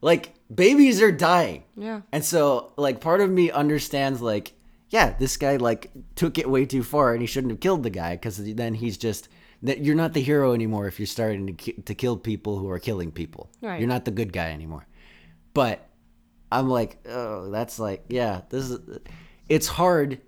[0.00, 1.64] like babies are dying.
[1.76, 4.52] yeah And so, like, part of me understands, like,
[4.90, 7.90] yeah, this guy like took it way too far, and he shouldn't have killed the
[7.90, 9.28] guy because then he's just
[9.62, 12.68] that you're not the hero anymore if you're starting to ki- to kill people who
[12.70, 13.50] are killing people.
[13.60, 13.78] Right.
[13.80, 14.86] You're not the good guy anymore.
[15.54, 15.88] But
[16.50, 18.98] I'm like, oh, that's like, yeah, this is.
[19.48, 20.20] It's hard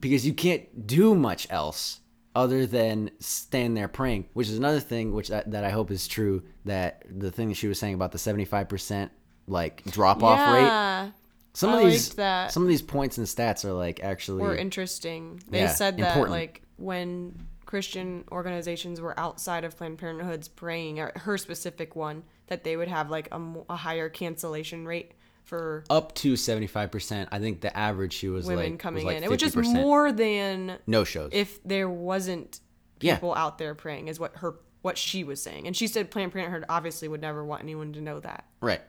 [0.00, 2.00] because you can't do much else
[2.34, 6.06] other than stand there praying, which is another thing which I, that I hope is
[6.06, 6.42] true.
[6.64, 9.10] That the thing that she was saying about the 75 percent
[9.46, 10.60] like drop off rate.
[10.62, 11.10] yeah
[11.54, 15.42] Some I of these some of these points and stats are like actually were interesting.
[15.48, 16.30] They Yeah, said that important.
[16.32, 17.34] like when
[17.68, 22.88] Christian organizations were outside of Planned Parenthood's praying, or her specific one, that they would
[22.88, 25.12] have like a, a higher cancellation rate
[25.44, 27.28] for up to 75%.
[27.30, 29.74] I think the average she was women like was coming like in, which is 50%.
[29.74, 31.28] more than no shows.
[31.34, 32.58] if there wasn't
[33.00, 33.16] Yeah.
[33.16, 36.32] people out there praying, is what her what she was saying, and she said Planned
[36.32, 38.46] Parenthood obviously would never want anyone to know that.
[38.62, 38.80] right.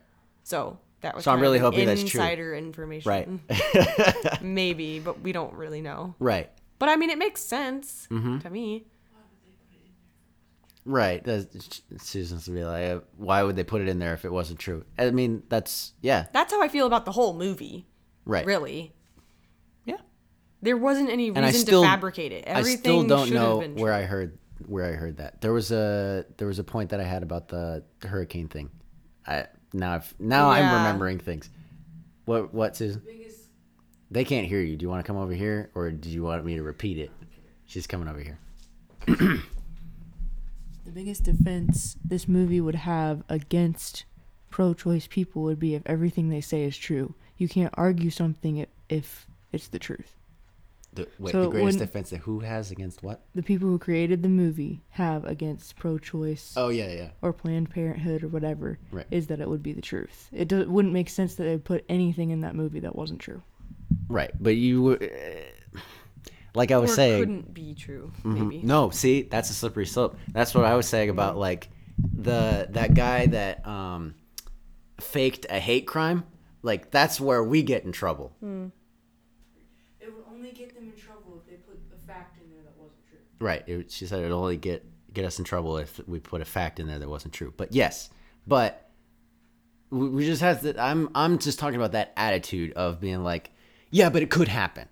[0.42, 2.20] So that was So I'm really hoping that's true.
[2.20, 4.42] insider information, Right.
[4.42, 6.14] Maybe, but we don't really know.
[6.18, 6.48] right.
[6.80, 8.38] But I mean, it makes sense Mm-hmm.
[8.38, 8.86] to me.
[10.86, 11.22] Right.
[11.22, 14.32] That's, Susan's to be like, uh, why would they put it in there if it
[14.32, 14.84] wasn't true?
[14.98, 16.26] I mean, that's yeah.
[16.32, 17.86] That's how I feel about the whole movie.
[18.24, 18.46] Right.
[18.46, 18.92] Really,
[19.84, 19.96] Yeah.
[20.62, 22.44] there wasn't any reason still to fabricate it.
[22.48, 23.92] I still don't know where.
[23.92, 25.40] I heard where I heard that.
[25.42, 28.70] There was a there was a point that I had about the, the hurricane thing.
[29.26, 31.50] I now I've now I'm remembering things.
[32.24, 33.02] What what Susan?
[34.10, 34.76] They can't hear you.
[34.76, 37.10] Do you want to come over here or do you want me to repeat it?
[37.66, 38.38] She's coming over here.
[40.84, 44.06] The biggest defense this movie would have against
[44.48, 47.14] pro choice people would be if everything they say is true.
[47.36, 50.16] You can't argue something if, if it's the truth.
[50.94, 53.20] The, wait, So the greatest when- defense that who has against what?
[53.36, 57.10] The people who created the movie have against pro choice Oh yeah, yeah.
[57.22, 59.06] or Planned Parenthood or whatever Right.
[59.12, 60.28] is that it would be the truth.
[60.32, 63.20] It do, wouldn't make sense that they would put anything in that movie that wasn't
[63.20, 63.42] true.
[64.08, 65.78] Right, but you, uh,
[66.54, 68.12] like I was Or saying, couldn't be true.
[68.24, 68.34] Mhm.
[68.48, 68.62] Maybe.
[68.62, 70.16] No, see, that's a slippery slope.
[70.32, 71.68] That's what I was saying about like
[72.12, 74.14] the that guy that um
[75.00, 76.24] faked a hate crime.
[76.62, 78.32] Like that's where we get in trouble.
[78.44, 78.72] Mm.
[80.00, 82.76] It would only get them in trouble if they put a fact in there that
[82.76, 83.18] wasn't true.
[83.38, 83.66] Right.
[83.68, 84.84] It, she said it'd only get
[85.14, 87.52] get us in trouble if we put a fact in there that wasn't true.
[87.56, 88.10] But yes,
[88.46, 88.90] but
[89.90, 90.78] we, we just have to.
[90.80, 93.50] I'm I'm just talking about that attitude of being like,
[93.90, 94.88] yeah, but it could happen.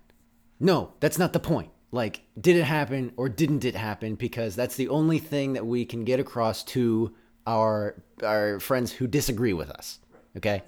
[0.59, 1.71] No, that's not the point.
[1.91, 4.15] Like, did it happen or didn't it happen?
[4.15, 7.15] Because that's the only thing that we can get across to
[7.47, 9.99] our our friends who disagree with us.
[10.37, 10.61] Okay.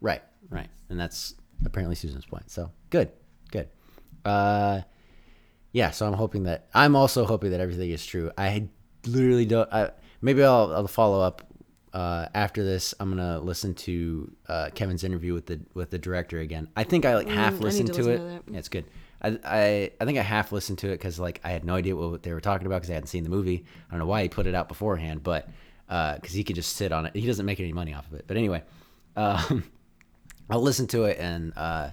[0.00, 0.22] Right.
[0.48, 0.68] Right.
[0.88, 2.50] And that's apparently Susan's point.
[2.50, 3.10] So good.
[3.50, 3.68] Good.
[4.24, 4.82] Uh
[5.72, 8.30] yeah, so I'm hoping that I'm also hoping that everything is true.
[8.38, 8.68] I
[9.06, 9.70] literally don't.
[9.72, 9.90] I,
[10.22, 11.42] maybe I'll, I'll follow up
[11.94, 12.92] uh, after this.
[13.00, 16.68] I'm gonna listen to uh, Kevin's interview with the with the director again.
[16.76, 18.46] I think I like half Mm, I need listened to to, listen it.
[18.46, 18.52] to.
[18.52, 18.84] Yeah, it's good.
[19.22, 21.96] I, I I think I half listened to it because like I had no idea
[21.96, 23.64] what they were talking about because I hadn't seen the movie.
[23.88, 25.48] I don't know why he put it out beforehand, but
[25.86, 27.14] because he could just sit on it.
[27.16, 28.24] He doesn't make any money off of it.
[28.26, 28.62] But anyway,
[29.16, 29.64] um,
[30.50, 31.90] I'll listen to it and uh,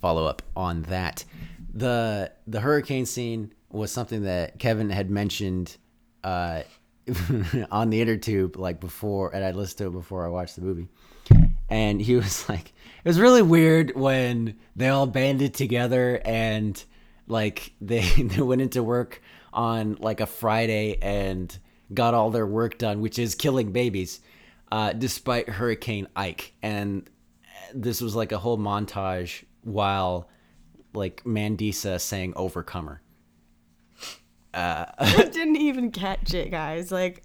[0.00, 1.24] follow up on that.
[1.72, 5.76] the The hurricane scene was something that Kevin had mentioned
[6.24, 6.62] uh,
[7.70, 10.62] on the inner tube like before, and I listened to it before I watched the
[10.62, 10.88] movie.
[11.68, 12.72] and he was like,
[13.04, 16.82] it was really weird when they all banded together and
[17.28, 21.56] like they they went into work on like a Friday and
[21.94, 24.20] got all their work done, which is killing babies,
[24.72, 26.52] uh, despite Hurricane Ike.
[26.62, 27.08] And
[27.72, 30.28] this was like a whole montage while
[30.92, 33.00] like Mandisa sang Overcomer.
[34.56, 36.90] Uh, I didn't even catch it, guys.
[36.90, 37.22] Like,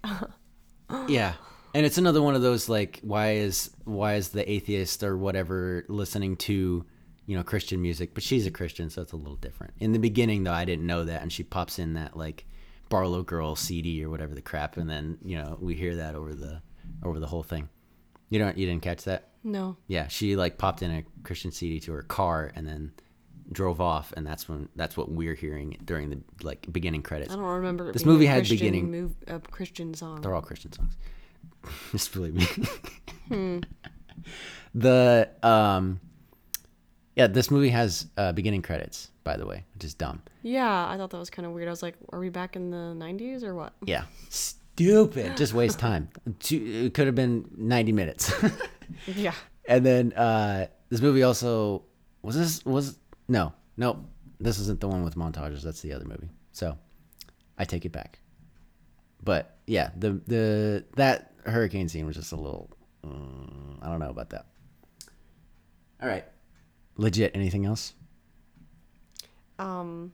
[1.08, 1.34] Yeah.
[1.74, 5.86] And it's another one of those like why is why is the atheist or whatever
[5.88, 6.84] listening to,
[7.24, 9.72] you know, Christian music, but she's a Christian, so it's a little different.
[9.80, 12.44] In the beginning though, I didn't know that and she pops in that like
[12.90, 16.60] BarlowGirl CD or whatever the crap and then, you know, we hear that over the
[17.02, 17.70] over the whole thing.
[18.28, 19.28] You don't you didn't catch that?
[19.42, 19.78] no.
[19.88, 22.92] Yeah, she like popped in a Christian CD to her car and then
[23.52, 27.32] drove off and that's when that's what we're hearing during the like beginning credits.
[27.32, 27.92] I don't remember.
[27.92, 30.20] This movie had Christian beginning- move, a Christian song.
[30.20, 30.96] They're all Christian songs.
[31.92, 33.60] Just believe me.
[34.74, 36.00] The um,
[37.16, 40.22] yeah, this movie has uh, beginning credits, by the way, which is dumb.
[40.42, 41.68] Yeah, I thought that was kind of weird.
[41.68, 43.74] I was like, are we back in the '90s or what?
[43.84, 45.36] Yeah, stupid.
[45.36, 46.08] Just waste time.
[46.50, 48.32] It could have been ninety minutes.
[49.06, 49.34] Yeah.
[49.68, 51.82] and then uh, this movie also
[52.22, 52.98] was this was
[53.32, 54.04] no no
[54.38, 55.62] this isn't the one with montages.
[55.62, 56.28] That's the other movie.
[56.52, 56.76] So
[57.58, 58.18] I take it back.
[59.24, 62.70] But yeah, the the that hurricane scene was just a little.
[63.04, 64.46] mm, I don't know about that.
[66.02, 66.24] All right,
[66.96, 67.30] legit.
[67.34, 67.94] Anything else?
[69.58, 70.12] Um.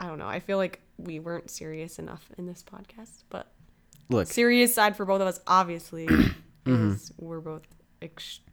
[0.00, 0.26] I don't know.
[0.28, 3.52] I feel like we weren't serious enough in this podcast, but
[4.08, 6.06] Look, serious side for both of us, obviously,
[6.66, 6.94] Mm-hmm.
[7.18, 7.62] we're both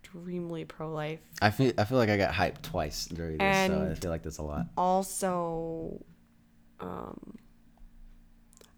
[0.06, 1.20] extremely pro-life.
[1.42, 4.24] I feel I feel like I got hyped twice during this, so I feel like
[4.24, 4.68] that's a lot.
[4.78, 6.04] also
[6.80, 7.38] um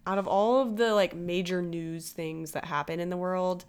[0.06, 3.64] out of all of the like major news things that happen in the world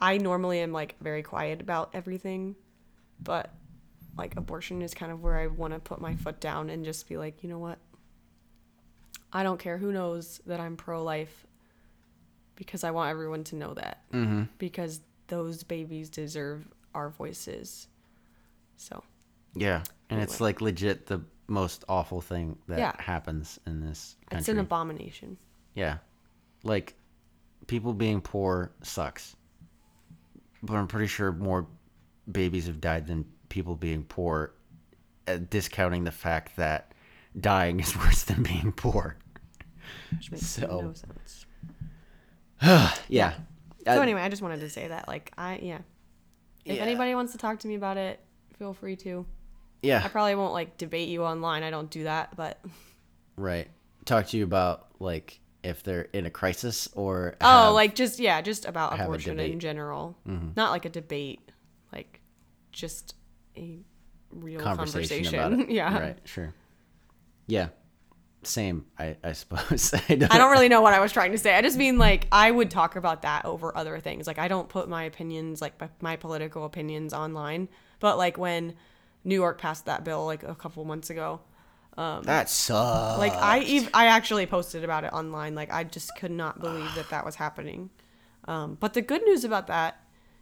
[0.00, 2.54] i normally am like very quiet about everything
[3.22, 3.50] but
[4.18, 7.08] like abortion is kind of where i want to put my foot down and just
[7.08, 7.78] be like you know what
[9.32, 11.46] i don't care who knows that i'm pro-life
[12.54, 14.42] because i want everyone to know that Mm-hmm.
[14.58, 17.88] because those babies deserve our voices
[18.76, 19.02] so
[19.54, 22.92] Yeah, and it's like legit the most awful thing that Yeah.
[23.00, 24.38] happens in this country.
[24.40, 25.36] it's an abomination
[25.74, 25.98] Yeah.
[26.62, 26.94] Like
[27.66, 29.36] people being poor sucks.
[30.62, 31.66] But I'm pretty sure more
[32.30, 34.54] babies have died than people being poor,
[35.28, 36.92] uh, discounting the fact that
[37.38, 39.16] dying is worse than being poor.
[40.12, 41.44] which makes So- no sense
[43.08, 43.34] Yeah.
[43.86, 45.80] So Uh, anyway, I just wanted to say that, like, I yeah.
[46.64, 46.82] If Yeah.
[46.82, 48.20] anybody wants to talk to me about it,
[48.58, 49.26] feel free to.
[49.82, 50.02] Yeah.
[50.04, 51.62] I probably won't like debate you online.
[51.62, 52.58] I don't do that, but
[53.36, 53.68] Right.
[54.04, 58.40] Talk to you about like if they're in a crisis or oh, like just yeah,
[58.42, 59.50] just about abortion in debate.
[59.52, 59.58] Mm-hmm.
[59.60, 60.16] general.
[60.56, 61.40] Not like a debate,
[61.92, 62.20] like
[62.72, 63.14] just
[63.56, 63.78] a
[64.30, 65.70] real conversation, conversation.
[65.74, 65.98] yeah.
[65.98, 66.18] Right.
[66.24, 66.52] Sure.
[67.46, 67.68] Yeah.
[68.46, 68.86] Same.
[68.98, 69.92] I I suppose.
[70.08, 70.32] I don't.
[70.34, 71.54] I don't really know what I was trying to say.
[71.54, 74.26] I just mean like I would talk about that over other things.
[74.26, 77.68] Like I don't put my opinions, like my- political opinions, online.
[78.00, 78.74] But like when
[79.24, 81.40] New York passed that bill like a couple months ago,
[81.96, 83.18] That sucks.
[83.18, 85.54] like I ev- I actually posted about it online.
[85.54, 87.90] Like I just could not believe that that was happening.
[88.46, 89.96] Um, but the good news about that,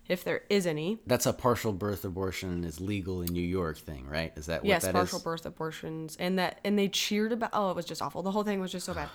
[0.09, 4.07] if there is any, That's a partial birth abortion is legal in New York thing,
[4.07, 4.33] right?
[4.37, 5.25] Is that what yes, that partial is?
[5.25, 7.51] birth abortions, and that and they cheered about.
[7.53, 8.23] Oh, it was just awful.
[8.23, 9.09] The whole thing was just so bad.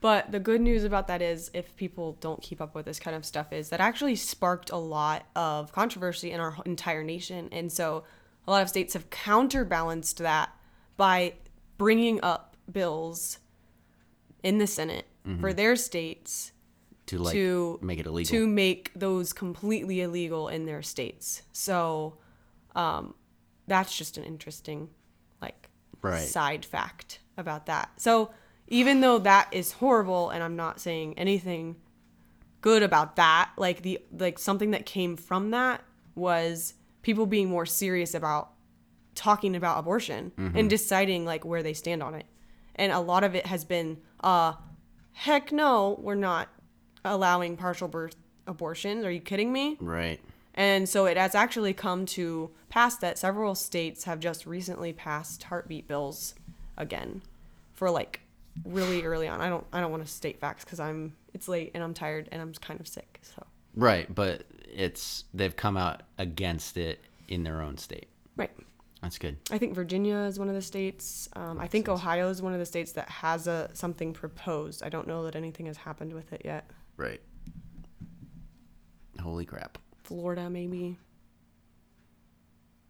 [0.00, 3.16] But the good news about that is, if people don't keep up with this kind
[3.16, 7.72] of stuff, is that actually sparked a lot of controversy in our entire nation, and
[7.72, 8.04] so
[8.46, 10.50] a lot of states have counterbalanced that
[10.98, 11.34] by
[11.78, 13.38] bringing up bills
[14.42, 15.56] in the Senate for mm-hmm.
[15.56, 16.52] their states
[17.06, 18.30] to like to make it illegal.
[18.30, 21.42] to make those completely illegal in their states.
[21.52, 22.18] So
[22.74, 23.14] um,
[23.66, 24.88] that's just an interesting
[25.42, 25.68] like
[26.02, 26.26] Right.
[26.28, 27.90] side fact about that.
[27.96, 28.30] So
[28.68, 31.76] even though that is horrible and I'm not saying anything
[32.60, 35.82] good about that, like the like something that came from that
[36.14, 38.50] was people being more serious about
[39.14, 42.26] talking about abortion and deciding like where they stand on it.
[42.76, 44.54] And a lot of it has been uh
[45.12, 46.48] heck no, we're not
[47.04, 49.04] allowing partial birth abortions.
[49.04, 49.76] Are you kidding me?
[49.80, 50.20] right.
[50.56, 55.42] And so it has actually come to pass that several states have just recently passed
[55.42, 56.36] heartbeat bills
[56.76, 57.22] again
[57.72, 58.20] for like
[58.64, 59.40] really early on.
[59.40, 62.28] I don't I don't want to state facts cuz I'm it's late and I'm tired
[62.30, 63.18] and I'm kind of sick.
[63.22, 63.44] So
[63.74, 68.06] Right, but it's they've come out against it in their own state.
[68.36, 68.52] right.
[69.02, 69.36] That's good.
[69.50, 71.28] I think Virginia is one of the states.
[71.34, 74.82] Um, I think Ohio is one of the states that has a something proposed.
[74.84, 76.70] I don't know that anything has happened with it yet.
[76.96, 77.20] Right.
[79.20, 79.78] Holy crap.
[80.02, 80.98] Florida, maybe.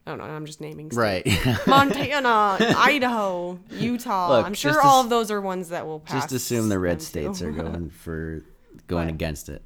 [0.07, 0.25] I don't know.
[0.25, 0.91] I'm just naming.
[0.91, 1.27] Right.
[1.67, 4.29] Montana, Idaho, Utah.
[4.37, 6.25] Look, I'm sure all as- of those are ones that will pass.
[6.25, 7.49] Just assume the red states too.
[7.49, 8.43] are going for
[8.87, 9.63] going But- against it.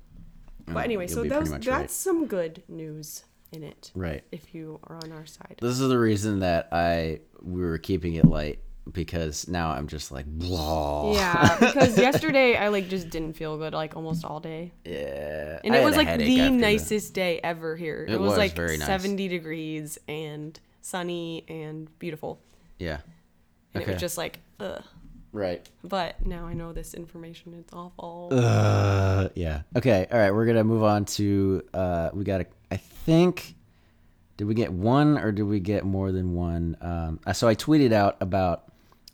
[0.66, 1.90] But oh, anyway, You'll so those, that's right.
[1.90, 3.90] some good news in it.
[3.94, 4.22] Right.
[4.30, 5.56] If you are on our side.
[5.62, 8.58] This is the reason that I we were keeping it light
[8.92, 11.12] because now I'm just like blah.
[11.14, 14.72] Yeah, because yesterday I like just didn't feel good like almost all day.
[14.84, 15.60] Yeah.
[15.64, 18.04] And it had was like the nicest day ever here.
[18.08, 18.84] It, It was, was like nice.
[18.84, 22.40] 70 degrees and sunny and beautiful.
[22.78, 22.98] Yeah.
[23.74, 24.82] And it was just like, ugh.
[25.32, 25.68] Right.
[25.84, 28.30] But now I know this information It's awful.
[28.32, 29.62] Uh, yeah.
[29.76, 30.06] Okay.
[30.10, 30.30] All right.
[30.32, 31.62] We're gonna move on to.
[31.74, 32.40] Uh, we got.
[32.40, 33.54] a- I think.
[34.38, 36.76] Did we get one or did we get more than one?
[36.80, 38.67] Um, uh, so I tweeted out about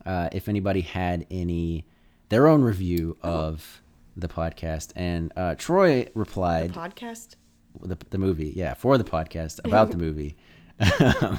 [0.07, 1.87] uh, if anybody had any
[2.29, 3.83] their own review of
[4.17, 7.37] the podcast, and uh, Troy replied the Podcast?
[7.83, 10.37] the, the movie yeah for the podcast about the movie.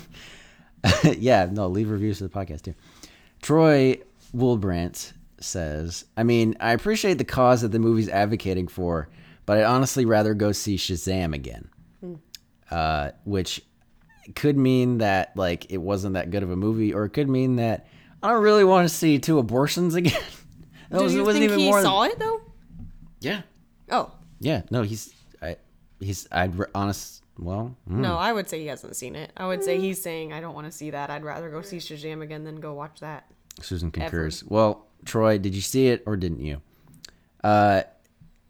[1.18, 2.76] Yeah no leave reviews for the podcast too.
[3.41, 3.99] Troy
[4.36, 9.09] woolbrandt says i mean i appreciate the cause that the movie's advocating for
[9.45, 11.70] but i'd honestly rather go see shazam again.
[12.72, 13.61] Uh, which
[14.36, 17.57] could mean that like it wasn't that good of a movie or it could mean
[17.57, 17.88] that
[18.26, 20.13] i don't really want to see two abortions again
[20.89, 22.41] That Do was- it you wasn't think even he more than- saw it though?
[23.21, 23.41] yeah
[23.89, 24.11] Oh.
[24.39, 25.57] yeah no he's i
[25.99, 27.95] he's i'd re- honest well mm.
[27.97, 29.32] No, I would say he hasn't seen it.
[29.36, 31.09] I would say he's saying, I don't want to see that.
[31.09, 33.26] I'd rather go see Shazam again than go watch that.
[33.61, 34.41] Susan concurs.
[34.45, 36.61] Well, Troy, did you see it or didn't you?
[37.43, 37.82] Uh,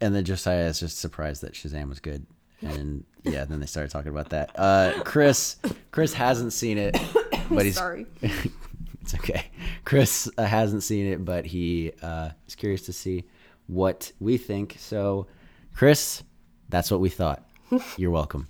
[0.00, 2.26] and then Josiah is just surprised that Shazam was good.
[2.60, 4.52] And yeah, then they started talking about that.
[4.54, 5.56] Uh, Chris,
[5.90, 6.96] Chris hasn't seen it,
[7.50, 8.06] but he's Sorry.
[9.06, 9.46] it's okay.
[9.84, 13.24] Chris uh, hasn't seen it, but he uh, is curious to see
[13.68, 14.74] what we think.
[14.80, 15.28] So,
[15.74, 16.24] Chris,
[16.68, 17.48] that's what we thought.
[17.96, 18.48] You're welcome.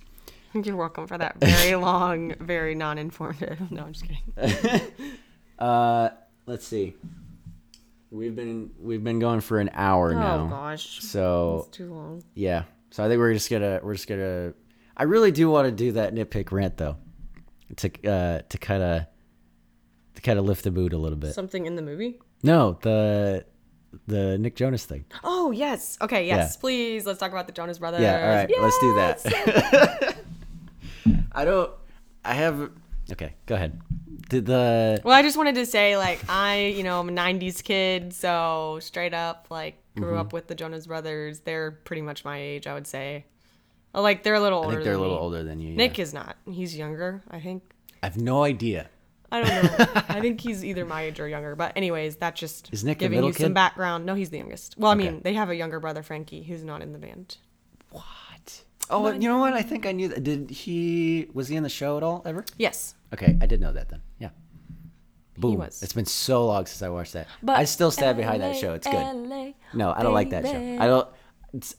[0.53, 3.69] You're welcome for that very long, very non informative.
[3.71, 4.81] No, I'm just kidding.
[5.59, 6.09] Uh,
[6.45, 6.93] let's see.
[8.11, 10.45] We've been we've been going for an hour now.
[10.45, 11.01] Oh, gosh.
[11.01, 12.23] So It's too long.
[12.35, 12.65] Yeah.
[12.91, 14.53] So I think we're just gonna we're just gonna.
[14.95, 16.97] I really do want to do that nitpick rant though,
[17.77, 19.05] to uh to kind of
[20.17, 21.33] to kind of lift the mood a little bit.
[21.33, 22.19] Something in the movie?
[22.43, 23.45] No, the
[24.05, 25.05] the Nick Jonas thing.
[25.23, 25.97] Oh, yes.
[26.01, 26.53] Okay, yes.
[26.55, 26.59] Yeah.
[26.59, 28.01] Please, let's talk about the Jonas Brothers.
[28.01, 28.21] Yeah.
[28.21, 28.51] All right.
[28.61, 30.17] Let's do that.
[31.31, 31.71] I don't.
[32.25, 32.69] I have.
[33.11, 33.33] Okay.
[33.45, 33.79] Go ahead.
[34.29, 37.63] Did the Well, I just wanted to say, like, I, you know, I'm a 90s
[37.63, 40.17] kid, so straight up, like, grew Mm-hmm.
[40.19, 41.39] up with the Jonas Brothers.
[41.39, 43.25] They're pretty much my age, I would say.
[43.93, 45.21] Like, they're a little I older think they're a little me.
[45.21, 45.69] older than you.
[45.69, 45.77] yeah.
[45.77, 46.35] Nick is not.
[46.45, 47.63] He's younger, I think.
[48.03, 48.89] I have no idea.
[49.31, 49.85] I don't know.
[50.09, 51.55] I think he's either my age or younger.
[51.55, 54.05] But anyways, that's just Is Nick giving middle you some background.
[54.05, 54.75] No, he's the youngest.
[54.77, 55.09] Well, I Okay.
[55.11, 57.37] mean, they have a younger brother, Frankie, who's not in the band.
[57.91, 58.63] What?
[58.89, 59.53] Oh, you know what?
[59.53, 60.23] I think I knew that.
[60.23, 61.27] Did he?
[61.33, 62.45] Was he in the show at all ever?
[62.57, 62.95] Yes.
[63.13, 64.01] Okay, I did know that then.
[64.19, 64.29] Yeah.
[65.37, 65.57] Boom.
[65.57, 65.83] was.
[65.83, 67.27] It's been so long since I watched that.
[67.43, 68.73] But I still stand behind that show.
[68.73, 68.95] It's good.
[68.95, 70.77] LA, No, I don't like that show.
[70.79, 71.07] I don't.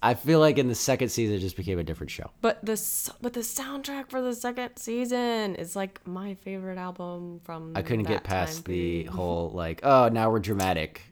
[0.02, 2.30] I feel like in the second season it just became a different show.
[2.40, 2.80] But the
[3.20, 7.72] but the soundtrack for the second season is like my favorite album from.
[7.76, 11.02] I couldn't get past the whole like, oh, now we're dramatic.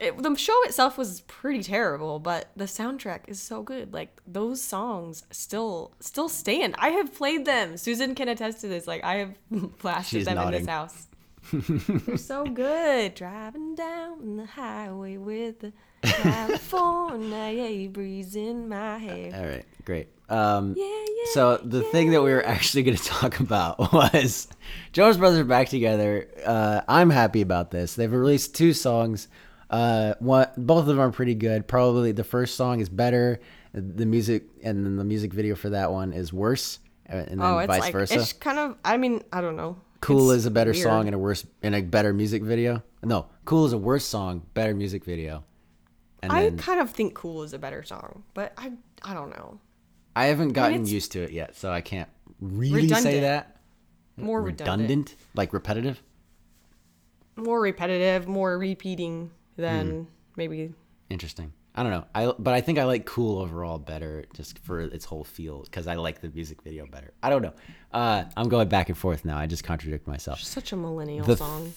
[0.00, 3.92] It, the show itself was pretty terrible, but the soundtrack is so good.
[3.92, 6.74] Like those songs still still stand.
[6.78, 7.76] I have played them.
[7.76, 8.86] Susan can attest to this.
[8.86, 9.34] Like I have
[9.78, 11.06] blasted them in this house.
[11.52, 13.14] They're so good.
[13.14, 15.72] Driving down the highway with the
[16.02, 19.32] California breeze in my hair.
[19.34, 20.08] All right, great.
[20.28, 21.24] Um, Yeah, yeah.
[21.32, 24.48] so the thing that we were actually going to talk about was
[24.92, 26.28] Jonas Brothers are back together.
[26.44, 27.94] Uh, I'm happy about this.
[27.94, 29.28] They've released two songs.
[29.68, 31.66] Uh, one, both of them are pretty good.
[31.68, 33.40] Probably the first song is better.
[33.72, 37.42] The music and then the music video for that one is worse, uh, and then
[37.42, 38.14] Oh, it's vice like versa.
[38.14, 38.76] it's kind of.
[38.84, 39.76] I mean, I don't know.
[40.00, 40.82] Cool It's is a better weird.
[40.82, 42.82] song and a worse and a better music video.
[43.04, 45.44] No, Cool is a worse song, better music video.
[46.22, 49.30] And I then kind of think "Cool" is a better song, but I I don't
[49.30, 49.58] know.
[50.16, 52.08] I haven't gotten it's- used to it yet, so I can't
[52.40, 53.56] really say that.
[54.16, 54.82] More redundant.
[54.82, 56.02] Redundant, like repetitive.
[57.36, 60.02] more repetitive, more repeating than Hmm.
[60.36, 60.74] maybe.
[61.08, 61.52] Interesting.
[61.74, 62.04] I don't know.
[62.14, 65.86] I but I think I like Cool overall better, just for its whole feel, because
[65.86, 67.12] I like the music video better.
[67.22, 67.54] I don't know.
[67.92, 69.38] Uh, I'm going back and forth now.
[69.38, 70.40] I just contradict myself.
[70.40, 71.72] Such a millennial The song.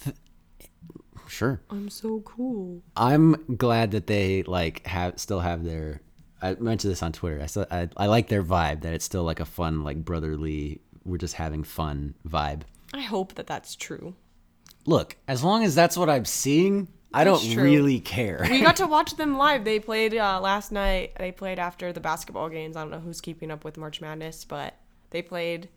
[1.33, 1.59] Sure.
[1.71, 2.83] I'm so cool.
[2.95, 5.99] I'm glad that they like have still have their.
[6.43, 7.41] I mentioned this on Twitter.
[7.41, 8.81] I still I, I like their vibe.
[8.81, 10.81] That it's still like a fun, like brotherly.
[11.03, 12.61] We're just having fun vibe.
[12.93, 14.13] I hope that that's true.
[14.85, 18.45] Look, as long as that's what I'm seeing, I don't really care.
[18.47, 19.63] we got to watch them live.
[19.63, 21.13] They played uh, last night.
[21.17, 22.75] They played after the basketball games.
[22.75, 24.75] I don't know who's keeping up with March Madness, but
[25.09, 25.69] they played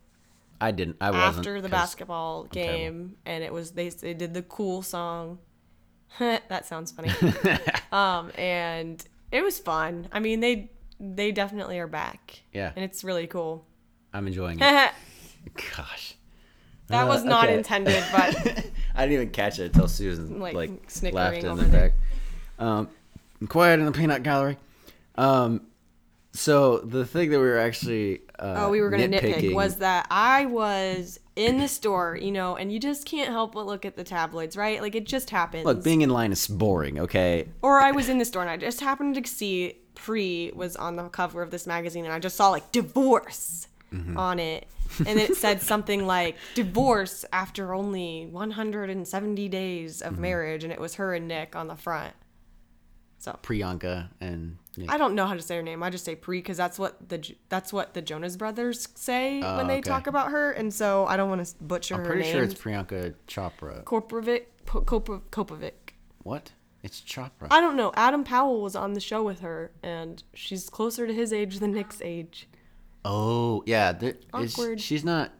[0.60, 0.96] I didn't.
[1.00, 1.38] I wasn't.
[1.46, 5.38] after the basketball game, and it was they they did the cool song.
[6.18, 7.10] that sounds funny.
[7.92, 10.08] um, and it was fun.
[10.12, 12.42] I mean, they they definitely are back.
[12.52, 12.72] Yeah.
[12.74, 13.66] and it's really cool.
[14.14, 14.92] I'm enjoying it.
[15.76, 16.14] Gosh,
[16.88, 17.08] that Gosh.
[17.08, 17.56] was Uh, not okay.
[17.58, 18.36] intended, but
[18.94, 21.92] I didn't even catch it until Susan Like, like, snickering laughed in the back.
[22.58, 22.88] Um,
[23.48, 24.56] quiet in the peanut gallery.
[25.16, 25.66] Um,
[26.36, 29.76] so the thing that we were actually uh, oh, we were gonna nitpick nitpicking- was
[29.76, 33.84] that I was in the store, you know, and you just can't help but look
[33.84, 34.80] at the tabloids, right?
[34.80, 35.64] Like it just happens.
[35.64, 36.98] look being in line is boring.
[37.00, 40.76] Okay, or I was in the store and I just happened to see Pre was
[40.76, 44.16] on the cover of this magazine and I just saw like divorce Mm-hmm.
[44.18, 44.66] on it.
[45.06, 50.14] And it said something like divorce after only 170 days Mm-hmm.
[50.14, 52.12] of marriage and it was her and Nick on the front.
[53.18, 54.90] So Priyanka and Nick.
[54.90, 55.82] I don't know how to say her name.
[55.82, 59.56] I just say Pre because that's what the that's what the Jonas Brothers say Oh,
[59.58, 59.88] when they okay.
[59.88, 62.04] talk about her, and so I don't want to butcher her name.
[62.04, 62.34] I'm her pretty name.
[62.34, 62.54] sure it's
[62.88, 63.84] Priyanka Chopra.
[63.84, 65.72] Kopro- Kopovic.
[66.22, 66.52] What?
[66.82, 67.48] It's Chopra.
[67.50, 67.92] I don't know.
[67.96, 71.72] Alan Powell was on the show with her, and she's closer to his age than
[71.72, 72.48] Nick's age.
[73.04, 74.80] oh yeah, there, Awkward.
[74.80, 75.32] she's not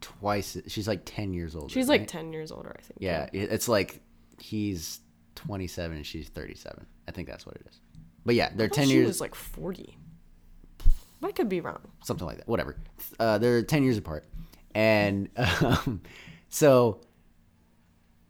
[0.00, 0.56] twice.
[0.66, 1.68] She's like ten years older.
[1.72, 2.08] She's like right?
[2.08, 2.98] 10 years older, I think.
[3.00, 4.00] Yeah, it's like
[4.38, 5.00] he's
[5.36, 6.86] 27 and she's 37.
[7.08, 7.80] I think that's what it is.
[8.26, 9.96] But yeah, they're thought 10 she years, was like 40.
[11.22, 11.80] I could be wrong.
[12.04, 12.48] something like that.
[12.48, 12.76] Whatever.
[13.18, 14.24] Uh, they're 10 years apart.
[14.74, 16.02] And um,
[16.48, 17.00] so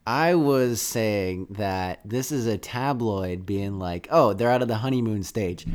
[0.07, 4.77] I was saying that this is a tabloid being like, oh, they're out of the
[4.77, 5.67] honeymoon stage.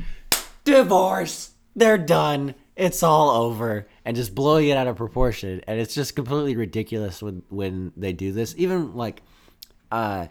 [0.64, 1.52] Divorce.
[1.76, 2.54] They're done.
[2.76, 3.88] It's all over.
[4.06, 5.62] And just blowing it out of proportion.
[5.68, 8.54] And it's just completely ridiculous when, when they do this.
[8.58, 9.24] Even like,
[9.92, 10.28] uh,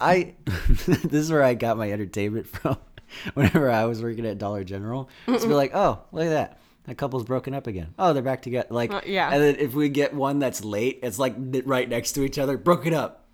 [0.00, 0.34] I
[0.86, 2.76] this is where I got my entertainment from.
[3.34, 6.58] Whenever I was working at Dollar General, it's be like, oh, look at that.
[6.84, 7.88] That couple's broken up again.
[7.98, 8.68] Oh, they're back together.
[8.70, 9.30] Like, Uh, yeah.
[9.30, 11.34] And then if we get one that's late, it's like
[11.64, 13.26] right next to each other, broken up.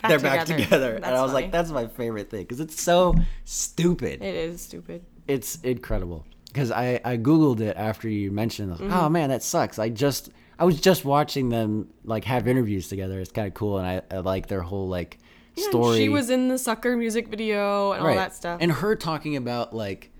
[0.00, 0.64] Back they're back together.
[0.64, 0.94] together.
[0.96, 1.44] and I was funny.
[1.44, 3.14] like, that's my favorite thing because it's so
[3.44, 4.22] stupid.
[4.22, 5.02] It is stupid.
[5.28, 8.80] it's incredible because I, I googled it after you mentioned it.
[8.80, 8.98] Like, Mm-hmm.
[9.04, 13.18] oh man that sucks i just i was just watching them like have interviews together
[13.18, 15.18] it's kind of cool and I, I like their whole like
[15.56, 18.58] Yeah, story She was in the Sucker music video and all that stuff.
[18.60, 20.10] and her talking about like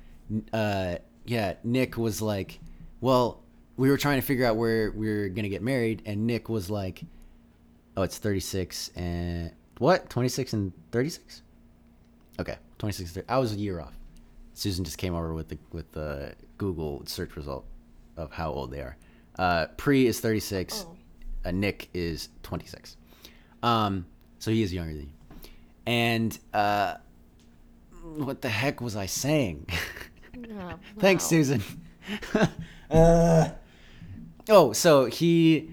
[0.53, 2.61] uh yeah nick was like
[3.01, 3.43] well
[3.77, 6.71] we were trying to figure out where we were gonna get married and nick was
[6.71, 7.03] like
[7.97, 10.09] oh it's 36 and what?
[10.09, 11.43] 26 and 36
[12.41, 13.29] okay 26 30.
[13.29, 13.93] i was a year off.
[14.57, 17.65] Susan just came over with the with the google search result
[18.17, 18.97] of how old they are.
[19.39, 20.97] Uh pre is 36 Oh.
[21.45, 22.97] uh, nick is 26
[23.65, 24.07] um
[24.39, 25.13] so he is younger than you
[25.87, 26.95] and uh
[28.17, 29.67] what the heck was I saying?
[30.49, 31.25] Yeah, Thanks.
[31.25, 31.63] Susan.
[32.91, 33.51] uh,
[34.49, 35.71] oh, so he,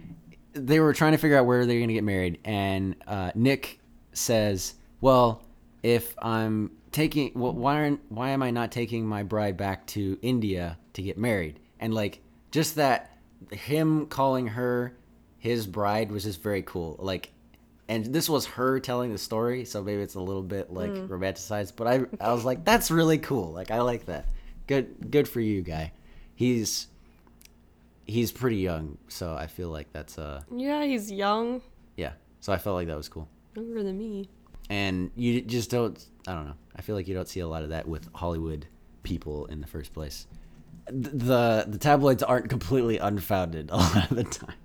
[0.53, 3.79] they were trying to figure out where they're going to get married, and uh, Nick
[4.13, 5.43] says, "Well,
[5.83, 10.17] if I'm taking, well, why aren't, why am I not taking my bride back to
[10.21, 13.17] India to get married?" And like, just that,
[13.51, 14.95] him calling her
[15.37, 16.95] his bride was just very cool.
[16.99, 17.33] Like,
[17.91, 21.73] and this was her telling the story, so maybe it's a little bit like romanticized.
[21.75, 23.51] But I, I was like, that's really cool.
[23.51, 24.27] Like, I like that.
[24.65, 25.91] Good, good for you, guy.
[26.33, 26.87] He's,
[28.05, 31.61] he's pretty young, so I feel like that's uh, Yeah, he's young,
[31.97, 32.13] yeah.
[32.39, 33.27] So I felt like that was cool.
[33.57, 34.29] younger than me.
[34.69, 36.01] And you just don't.
[36.25, 36.55] I don't know.
[36.73, 38.67] I feel like you don't see a lot of that with Hollywood
[39.03, 40.27] people in the first place.
[40.87, 44.55] The the tabloids aren't completely unfounded a lot of the time.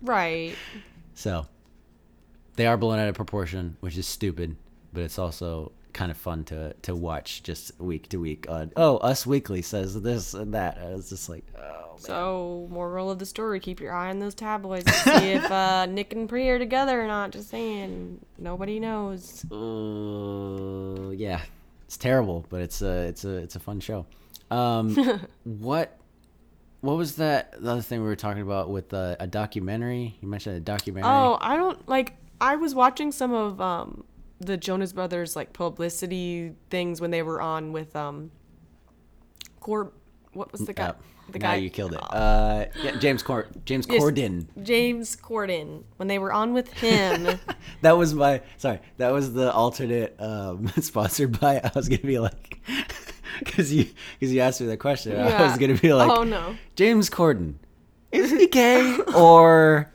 [0.00, 0.54] Right.
[1.14, 1.46] So
[2.60, 4.54] they are blown out of proportion, which is stupid,
[4.92, 8.98] but it's also kind of fun to to watch just week to week on oh
[8.98, 11.98] us weekly says this and that and it's just like oh man.
[11.98, 15.86] So, moral of the story: keep your eye on those tabloids to see if uh,
[15.86, 17.30] Nick and Pri are together or not.
[17.30, 19.44] Just saying, nobody knows.
[19.50, 21.40] uh, yeah
[21.86, 24.06] it's terrible but it's a it's a it's a fun show
[24.52, 24.94] um
[25.44, 25.98] what
[26.82, 30.28] what was that the other thing we were talking about with uh, a documentary you
[30.28, 32.14] mentioned a documentary Oh, I don't like.
[32.40, 34.04] I was watching some of um
[34.38, 38.30] the Jonas Brothers like publicity things when they were on with um.
[39.60, 39.92] Cor,
[40.32, 40.88] what was the guy?
[40.88, 40.92] Uh,
[41.32, 44.02] the guy you killed it uh yeah james Cor- james Yes.
[44.02, 47.38] corden James Corden when they were on with him.
[47.82, 52.18] that was my sorry that was the alternate um sponsored by i was gonna be
[52.18, 52.58] like
[53.38, 53.86] because you
[54.18, 56.56] because you asked me that question i was gonna be like oh no.
[56.74, 57.54] james corden
[58.10, 59.92] is he gay or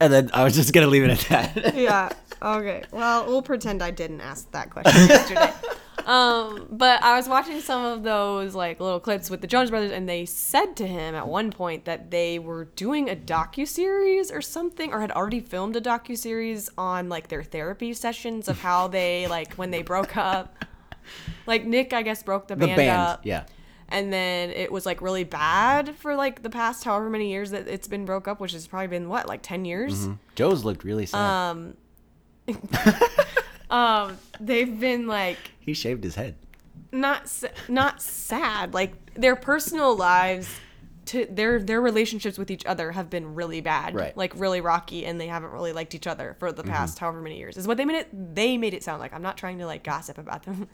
[0.00, 2.10] and then i was just gonna leave it at that Yeah.
[2.42, 5.50] Okay, well, we'll pretend I didn't ask that question yesterday.
[6.04, 9.90] um, but I was watching some of those like little clips with the Jonas Brothers,
[9.90, 14.30] and they said to him at one point that they were doing a docu series
[14.30, 18.60] or something, or had already filmed a docu series on like their therapy sessions of
[18.60, 20.62] how they like when they broke up.
[21.46, 23.44] Like Nick, I guess, broke the, The band, band, up yeah.
[23.88, 27.68] And then it was like really bad for like the past however many years that
[27.68, 30.08] it's been broke up, which has probably been what like ten years.
[30.34, 31.18] Joe's looked really sad.
[31.50, 31.76] Um,
[33.70, 36.34] um, they've been like he shaved his head.
[36.92, 37.30] not
[37.68, 38.74] not sad.
[38.74, 40.48] Like their personal lives,
[41.06, 44.10] to their their relationships with each other have been really bad, Right.
[44.10, 44.18] Mm-hmm.
[44.18, 47.38] Like really rocky, and they haven't really liked each other for the past however many
[47.38, 47.56] years.
[47.56, 48.34] Is what they made it.
[48.34, 49.12] They made it sound like.
[49.12, 50.68] I'm not trying to like gossip about them.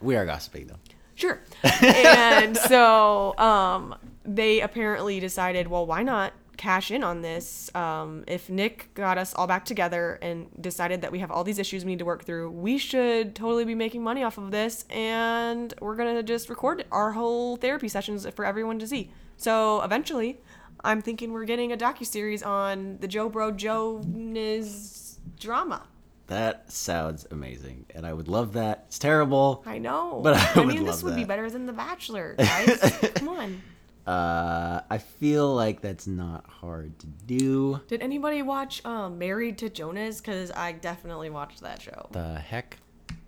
[0.00, 0.78] We are gossiping though.
[1.16, 1.40] Sure.
[1.82, 7.74] and so um, they apparently decided, well, why not cash in on this?
[7.74, 11.58] Um, if Nick got us all back together and decided that we have all these
[11.58, 14.84] issues we need to work through, we should totally be making money off of this,
[14.90, 19.10] and we're gonna just record our whole therapy sessions for everyone to see.
[19.36, 20.38] So eventually,
[20.84, 25.82] I'm thinking we're getting a docu series on the Joe Bro Jonas drama.
[26.28, 28.84] That sounds amazing, and I would love that.
[28.88, 29.62] It's terrible.
[29.64, 32.80] I know, But I would mean, this love would be better than The Bachelor, guys.
[33.14, 33.62] Come on.
[34.06, 37.80] Uh, I feel like that's not hard to do.
[37.88, 40.20] Did anybody watch um, Married to Jonas?
[40.20, 42.08] Because I definitely watched that show.
[42.12, 42.78] The heck?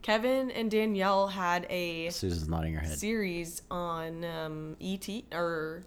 [0.02, 2.98] Kevin and Danielle had a Susan's nodding her head.
[2.98, 5.84] series on um, ET or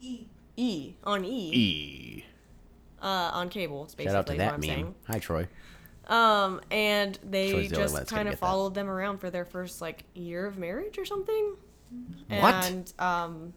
[0.00, 0.26] E
[0.56, 2.24] E on E, E.
[3.00, 3.84] uh, on cable.
[3.84, 4.68] It's basically Shout out to that I'm meme.
[4.68, 4.94] saying.
[5.06, 5.48] Hi, Troy.
[6.10, 8.46] Um, and they the just one that's gonna kind of get that.
[8.46, 11.54] followed them around for their first like year of marriage or something.
[12.28, 12.66] What?
[12.66, 13.52] And um,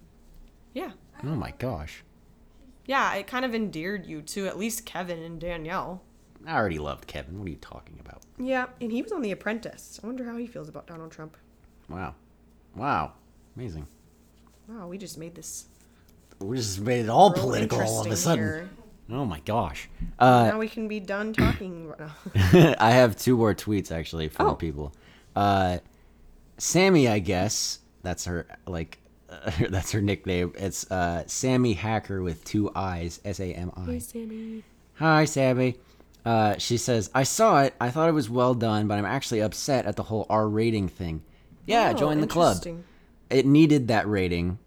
[0.74, 0.92] yeah,
[1.24, 2.04] Oh my gosh.
[2.86, 6.02] yeah, it kind of endeared you to at least Kevin and Danielle.
[6.46, 7.40] I already loved Kevin.
[7.40, 8.22] What are you talking about?
[8.38, 10.00] Yeah, and he was on The Apprentice.
[10.04, 11.38] I wonder how he feels about Donald Trump.
[11.90, 12.16] Wow.
[12.76, 13.14] Wow.
[13.56, 13.88] Amazing.
[14.68, 15.66] Wow, we just made this
[16.40, 18.44] We just made it all political all of a sudden.
[18.44, 18.70] here.
[19.12, 19.90] Oh my gosh.
[20.18, 21.94] Uh, now we can be done talking.
[22.36, 24.56] I have two more tweets actually from Oh.
[24.56, 24.94] people.
[25.36, 25.80] Uh,
[26.58, 29.00] Sammy, I guess that's her like
[29.30, 30.54] uh, that's her nickname.
[30.56, 33.20] It's uh, Sammy Hacker with two eyes.
[33.26, 33.82] S A M I.
[33.86, 34.64] Hi Sammy.
[34.96, 35.76] Hi, Sammy.
[36.26, 37.74] Uh, she says, I saw it.
[37.82, 40.88] I thought it was well done, but I'm actually upset at the whole R rating
[40.88, 41.24] thing.
[41.66, 42.64] Yeah, Oh, join the club.
[43.30, 44.60] It needed that rating.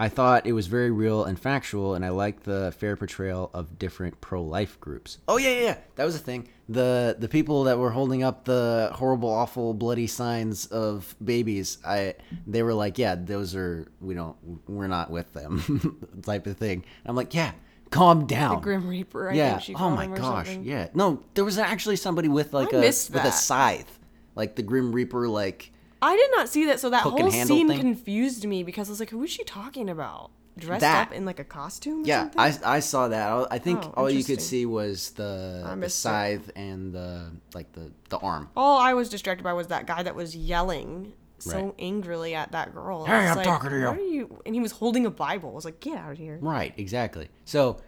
[0.00, 3.78] I thought it was very real and factual, and I liked the fair portrayal of
[3.78, 5.18] different pro-life groups.
[5.28, 5.76] Oh yeah, yeah, yeah.
[5.96, 6.48] that was a thing.
[6.70, 12.14] The the people that were holding up the horrible, awful, bloody signs of babies, I
[12.46, 14.36] they were like, yeah, those are we don't
[14.66, 16.82] we're not with them, type of thing.
[17.04, 17.52] I'm like, yeah,
[17.90, 18.54] calm down.
[18.54, 19.28] The Grim Reaper.
[19.28, 19.50] I yeah.
[19.50, 20.46] think she oh my him or gosh.
[20.46, 20.64] something.
[20.64, 20.88] Yeah.
[20.94, 23.98] No, there was actually somebody with like I a missed with a scythe,
[24.34, 25.72] like the Grim Reaper, like.
[26.02, 27.78] I did not see that, so that whole scene thing?
[27.78, 30.30] confused me because I was like, "Who is she talking about?
[30.58, 31.08] Dressed That.
[31.08, 32.40] up in like a costume?" Or Yeah, something?
[32.64, 33.48] I, I saw that.
[33.50, 36.00] I- think Oh, all you could see was the, the missed it.
[36.00, 38.48] scythe and the like the the arm.
[38.56, 41.74] All I was distracted by was that guy that was yelling so Right.
[41.78, 43.04] angrily at that girl.
[43.06, 43.86] Hey, I'm like, talking to you.
[43.86, 44.42] "What are you?
[44.44, 45.50] And he was holding a Bible.
[45.50, 47.28] I was like, "Get out of here!" Right, exactly.
[47.46, 47.78] So,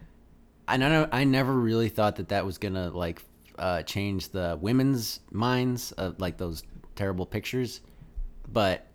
[0.68, 3.22] I know I never really thought that that was gonna like
[3.58, 6.62] uh, change the women's minds of like those
[6.96, 7.80] terrible pictures,
[8.50, 8.86] but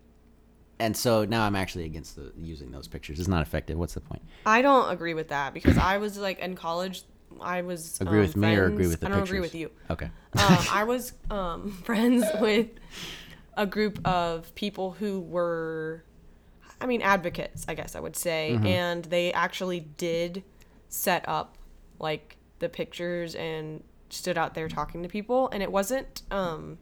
[0.79, 3.19] and so now I'm actually against the using those pictures.
[3.19, 3.77] It's not effective.
[3.77, 4.21] What's the point?
[4.45, 7.03] I don't agree with that because I was like in college.
[7.41, 9.29] I was Agree um, with me or agree with the I don't pictures?
[9.29, 9.71] agree with you.
[9.89, 10.05] Okay.
[10.05, 12.67] um, I was um, friends with
[13.55, 16.03] a group of people who were,
[16.79, 18.65] I mean, advocates, I guess I would say, Mm-hmm.
[18.67, 20.43] and they actually did
[20.89, 21.57] set up
[21.99, 26.77] like the pictures and stood out there talking to people, and it wasn't, um,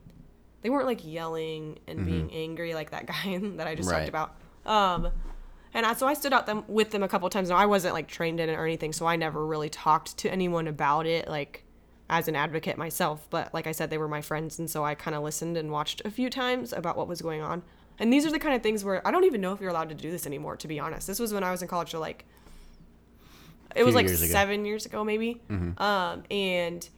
[0.66, 3.96] they weren't like yelling and being angry like that guy that I just Mm-hmm.
[4.00, 4.12] Right.
[4.12, 4.36] talked
[4.66, 5.06] about.
[5.06, 5.12] Um,
[5.76, 7.50] and I, so I stood out them with them a couple times.
[7.50, 10.32] Now I wasn't like trained in it or anything, so I never really talked to
[10.32, 11.64] anyone about it, like
[12.10, 13.28] as an advocate myself.
[13.30, 15.70] But like I said, they were my friends, and so I kind of listened and
[15.72, 17.62] watched a few times about what was going on.
[18.00, 19.90] And these are the kind of things where I don't even know if you're allowed
[19.90, 20.58] to do this anymore.
[20.58, 22.26] To be honest, this was when I was in college, so like
[23.76, 24.32] it was like years ago.
[24.32, 25.42] seven years ago, maybe.
[25.78, 26.90] Um, and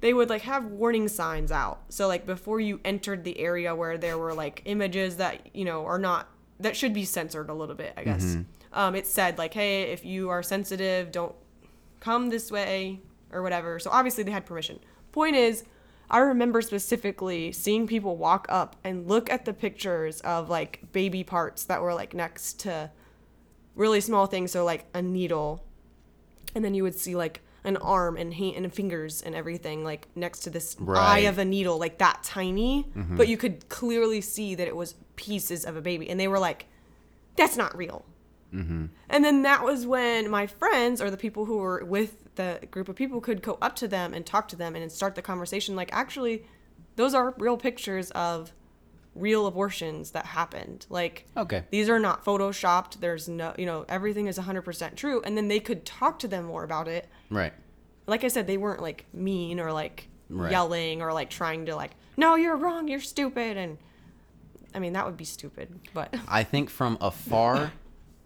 [0.00, 1.82] they would like have warning signs out.
[1.88, 5.84] So like before you entered the area where there were like images that you know
[5.86, 6.28] are not
[6.58, 8.36] that should be censored a little bit, I guess.
[8.72, 11.34] Um, it said like, hey, if you are sensitive, don't
[12.00, 13.00] come this way
[13.32, 13.78] or whatever.
[13.78, 14.78] So obviously they had permission.
[15.12, 15.64] Point is,
[16.10, 21.24] I remember specifically seeing people walk up and look at the pictures of like baby
[21.24, 22.90] parts that were like next to
[23.74, 25.64] really small things, so like a needle,
[26.54, 30.08] and then you would see like an arm and hand and fingers and everything like
[30.14, 32.88] next to this eye of a needle like that tiny.
[32.96, 33.16] Mm-hmm.
[33.16, 36.08] But you could clearly see that it was pieces of a baby.
[36.08, 36.66] And they were like
[37.36, 38.04] that's not real.
[38.54, 38.86] Mm-hmm.
[39.08, 42.88] And then that was when my friends or the people who were with the group
[42.88, 45.76] of people could go up to them and talk to them and start the conversation.
[45.76, 46.44] Like actually
[46.96, 48.52] those are real pictures of
[49.14, 51.64] real abortions that happened like Okay.
[51.70, 55.58] these are not photoshopped there's no you know everything is 100% true and then they
[55.60, 57.52] could talk to them more about it Right.
[58.06, 60.52] like i said they weren't like mean or like Right.
[60.52, 63.78] yelling or like trying to like no you're wrong you're stupid and
[64.74, 67.72] i mean that would be stupid but I think from afar,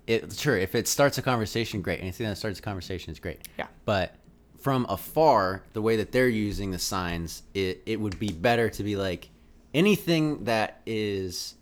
[0.07, 2.01] it sure if it starts a conversation, great.
[2.01, 3.49] Anything that starts a conversation is great.
[3.59, 3.69] Yeah.
[3.87, 4.15] But
[4.59, 8.83] from afar, the way that they're using the signs, it it would be better to
[8.83, 9.31] be like
[9.75, 11.55] anything that is.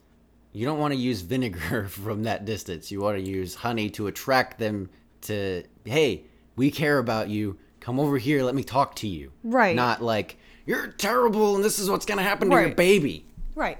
[0.52, 2.92] You don't want to use vinegar from that distance.
[2.92, 4.90] You want to use honey to attract them
[5.22, 5.64] to.
[5.84, 6.24] Hey,
[6.56, 7.58] we care about you.
[7.80, 8.44] Come over here.
[8.44, 9.32] Let me talk to you.
[9.42, 9.74] Right.
[9.74, 10.36] Not like
[10.66, 13.26] you're terrible and this is what's gonna happen to your baby
[13.56, 13.78] right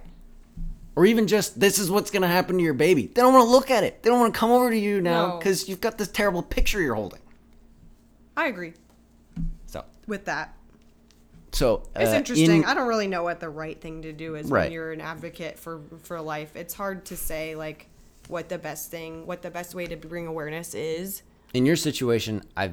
[0.96, 3.06] or even just this is what's gonna happen to your baby.
[3.06, 4.02] They don't want to look at it.
[4.02, 5.38] They don't want to come over to you now No.
[5.38, 7.20] because you've got this terrible picture you're holding.
[8.36, 8.72] i agree
[9.66, 10.56] So, with that
[11.52, 12.50] so It's uh, interesting.
[12.62, 14.64] in- I don't really know what the right thing to do is Right.
[14.64, 16.56] when you're an advocate for for life.
[16.56, 17.88] It's hard to say like
[18.28, 21.22] what the best thing, what the best way to bring awareness is.
[21.54, 22.72] in your situation, I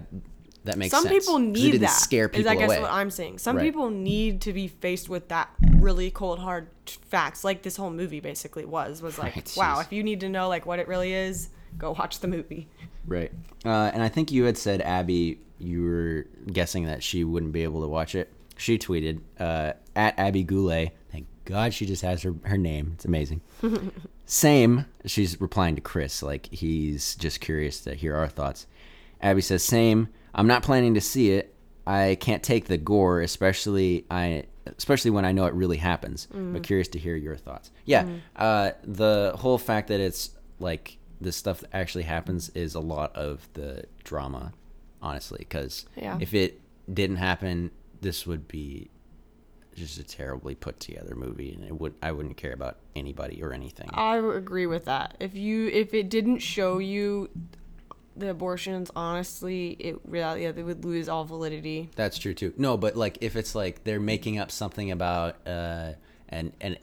[0.64, 1.14] that makes Some sense.
[1.26, 1.90] people need that.
[1.90, 2.82] Scare is people I guess away.
[2.82, 3.40] what I'm saying.
[3.40, 3.64] Some Right.
[3.64, 8.20] people need to be faced with that really cold hard facts, like this whole movie
[8.20, 9.02] basically was.
[9.02, 9.82] Was like, Right, wow, jeez.
[9.86, 12.68] if you need to know like what it really is, go watch the movie.
[13.08, 13.32] Right.
[13.66, 17.64] Uh, and I think you had said Abby, you were guessing that she wouldn't be
[17.64, 18.30] able to watch it.
[18.60, 20.92] She tweeted uh, at Abby Goulet.
[21.12, 22.92] Thank God she just has her her name.
[22.96, 23.42] It's amazing.
[24.26, 24.86] Same.
[25.06, 28.68] She's replying to Chris like he's just curious to hear our thoughts.
[29.22, 30.10] Abby says, "Same.
[30.36, 31.56] I'm not planning to see it.
[31.88, 34.44] I can't take the gore, especially I."
[34.78, 37.72] Especially when I know it really happens, but curious to hear your thoughts.
[37.86, 40.30] Yeah, uh, the whole fact that it's
[40.60, 44.54] like this stuff that actually happens is a lot of the drama,
[45.02, 45.40] honestly.
[45.40, 46.20] Because Yeah.
[46.22, 46.62] if it
[46.94, 47.72] didn't happen,
[48.02, 48.90] this would be
[49.76, 53.54] just a terribly put together movie, and it would I wouldn't care about anybody or
[53.54, 53.90] anything.
[53.94, 55.16] I would agree with that.
[55.20, 57.30] If you if it didn't show you
[58.16, 61.90] the abortions, honestly, it really yeah, they would lose all validity.
[61.96, 62.54] That's true too.
[62.58, 65.94] No, but like if it's like they're making up something about uh
[66.28, 66.78] and and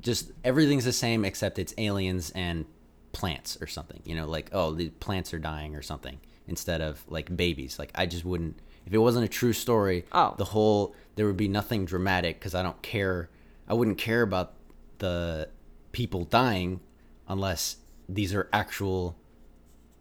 [0.00, 2.66] just everything's the same except it's aliens and
[3.12, 4.00] plants or something.
[4.04, 7.78] You know, like oh the plants are dying or something instead of like babies.
[7.78, 10.04] Like I just wouldn't if it wasn't a true story.
[10.12, 10.34] Oh.
[10.36, 13.28] the whole there would be nothing dramatic because I don't care.
[13.68, 14.54] I wouldn't care about
[14.98, 15.48] the
[15.92, 16.80] people dying
[17.28, 17.76] unless
[18.08, 19.16] these are actual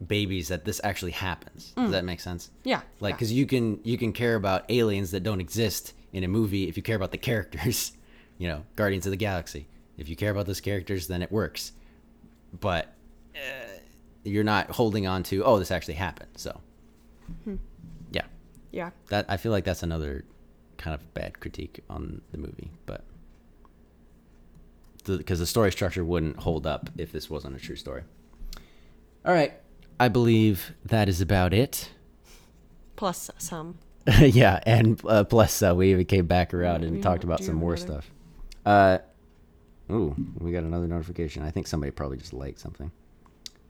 [0.06, 1.74] babies that this actually happens.
[1.76, 2.50] Does that make sense?
[2.64, 3.16] Yeah, Like, yeah.
[3.18, 6.76] because you can you can care about aliens that don't exist in a movie if
[6.78, 7.94] you care about the characters.
[8.38, 9.68] You know, Guardians of the Galaxy.
[10.00, 11.74] If you care about those characters, then it works.
[12.60, 12.92] But
[13.36, 13.40] uh,
[14.24, 16.32] you're not holding on to oh this actually happened.
[16.38, 16.60] So
[17.44, 17.58] Hmm.
[18.72, 20.26] Yeah, that I feel like that's another
[20.78, 23.06] kind of bad critique on the movie, but
[25.06, 28.04] because the, story structure wouldn't hold up if this wasn't a true story.
[29.26, 29.54] All right,
[30.00, 31.90] I believe that is about it.
[32.96, 33.78] Plus some.
[34.20, 37.56] yeah, and uh, plus uh, we even came back around and Yeah, talked about some
[37.56, 38.02] more another?
[38.02, 38.12] stuff.
[38.66, 38.98] Uh,
[39.92, 41.44] ooh, we got another notification.
[41.44, 42.92] I think somebody probably just liked something.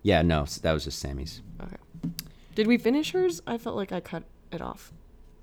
[0.03, 1.41] Yeah, no, that was just Sammy's.
[1.61, 1.75] Okay.
[2.55, 3.41] Did we finish hers?
[3.45, 4.91] I felt like I cut it off.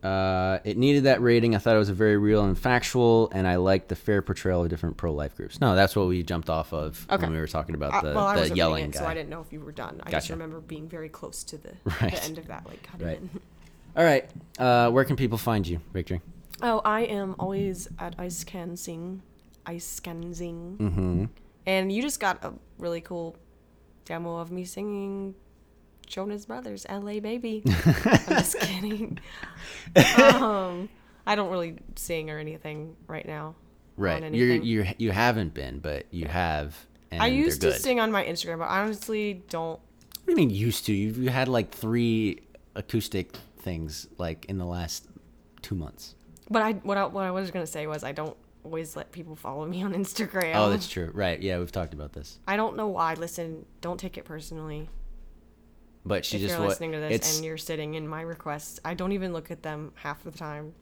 [0.02, 1.56] Uh, it needed that rating.
[1.56, 4.62] I thought it was a very real and factual, and I liked the fair portrayal
[4.62, 5.60] of different pro-life groups.
[5.60, 7.24] No, that's what we jumped off of Okay.
[7.24, 9.00] when we were talking about Uh, the, well, I the yelling it, guy.
[9.00, 10.00] so I didn't know if you were done.
[10.04, 12.12] I just remember being very close to the, Right.
[12.12, 13.16] the end of that, like cutting Right.
[13.22, 13.42] it.
[13.96, 14.30] All right,
[14.60, 16.20] uh, where can people find you, Victory?
[16.62, 19.22] Oh, I am always at Ice Can Sing,
[19.66, 21.24] Ice Can Sing, Mm-hmm.
[21.66, 23.34] and you just got a really cool
[24.04, 25.34] demo of me singing
[26.08, 27.20] Jonas Brothers, "L.A.
[27.20, 29.18] Baby." I'm just kidding.
[30.24, 30.88] um,
[31.26, 33.54] I don't really sing or anything right now.
[33.96, 36.76] Right, you're you you haven't been, but you have.
[37.10, 39.80] And I used to sing on my Instagram, but I honestly don't.
[39.80, 40.92] What do you mean used to?
[40.92, 42.42] You you had like three
[42.74, 45.08] acoustic things like in the last
[45.62, 46.14] two months.
[46.48, 49.34] But I what I, what I was gonna say was I don't always let people
[49.34, 50.52] follow me on Instagram.
[50.54, 51.10] Oh, that's true.
[51.12, 51.40] Right?
[51.40, 52.38] Yeah, we've talked about this.
[52.46, 53.14] I don't know why.
[53.14, 54.88] Listen, don't take it personally.
[56.08, 58.22] But she if just you're what listening to this it's and you're sitting in my
[58.22, 60.74] requests, I don't even look at them half the time.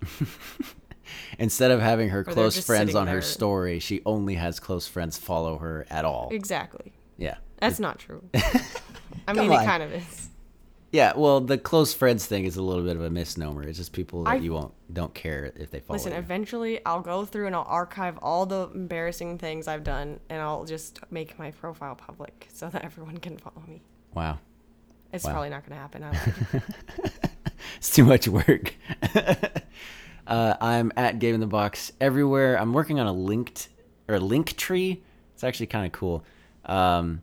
[1.38, 5.18] instead of having her they're close friends on her story, she only has close friends
[5.18, 6.28] follow her at all.
[6.32, 6.92] Exactly.
[7.18, 7.36] Yeah.
[7.58, 8.22] That's not true.
[9.28, 9.62] I mean, on.
[9.62, 10.28] it kind of is.
[10.92, 13.62] Yeah, well, the close friends thing is a little bit of a misnomer.
[13.64, 16.18] It's just people that I- you won't don't care if they follow Listen, you.
[16.18, 20.64] eventually I'll go through and I'll archive all the embarrassing things I've done and I'll
[20.64, 23.82] just make my profile public so that everyone can follow me.
[24.14, 24.38] Wow,
[25.16, 25.32] It's Wow.
[25.32, 26.02] probably not going to happen.
[26.04, 26.10] I
[27.02, 27.12] lied.
[27.78, 28.74] it's too much work.
[30.26, 32.58] uh, I'm at Game in the Box everywhere.
[32.58, 33.68] I'm working on a linked
[34.08, 35.00] or a Linktree.
[35.34, 36.24] It's actually kind of cool.
[36.64, 37.22] Um,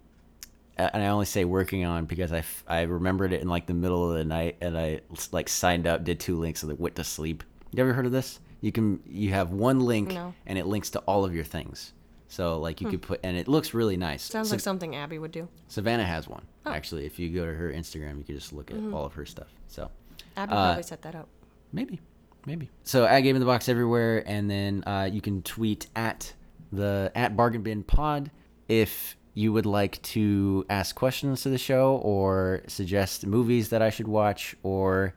[0.77, 3.73] and I only say working on because I, f- I remembered it in like the
[3.73, 5.01] middle of the night and I
[5.31, 7.43] like signed up, did two links, and then went to sleep.
[7.71, 8.39] You ever heard of this?
[8.61, 10.33] You can you have one link No.
[10.45, 11.93] and it links to all of your things.
[12.33, 14.23] So like you could put and it looks really nice.
[14.23, 15.47] Sounds So- like something Abby would do.
[15.67, 16.71] Savannah has one Oh.
[16.71, 17.05] actually.
[17.05, 19.53] If you go to her Instagram, you can just look at all of her stuff.
[19.67, 19.91] So
[20.35, 21.27] Abby Uh, probably set that up.
[21.71, 22.01] maybe,
[22.47, 22.69] maybe.
[22.83, 26.33] So at Game in the Box everywhere, and then uh, you can tweet at
[26.71, 28.31] the at Bargain Bin Pod
[28.67, 33.89] if you would like to ask questions to the show or suggest movies that I
[33.91, 35.13] should watch or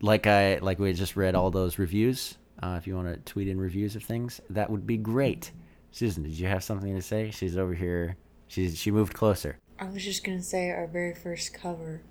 [0.00, 2.36] like I like we just read all those reviews.
[2.62, 5.52] Uh, if you want to tweet in reviews of things, that would be great.
[5.94, 7.30] Susan, did you have something to say?
[7.30, 8.16] She's over here.
[8.48, 9.60] She's she moved closer.
[9.78, 12.02] I was just gonna say our very first cover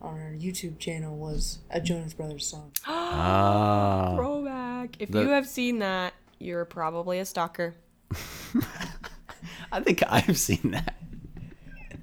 [0.00, 2.72] on our YouTube channel was a Jonas Brothers song.
[2.88, 4.14] Ah.
[4.16, 4.96] Throwback.
[4.98, 7.74] If the- you have seen that, you're probably a stalker.
[9.70, 10.94] I think I've seen that.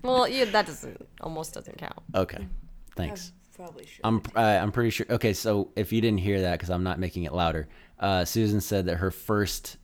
[0.03, 1.97] Well, yeah, that doesn't almost doesn't count.
[2.14, 2.45] Okay,
[2.95, 3.31] thanks.
[3.55, 4.01] Probably should.
[4.03, 5.07] I'm uh, I'm pretty sure.
[5.10, 7.68] Okay, so if you didn't hear that, because I'm not making it louder,
[7.99, 9.77] uh, Susan said that her first,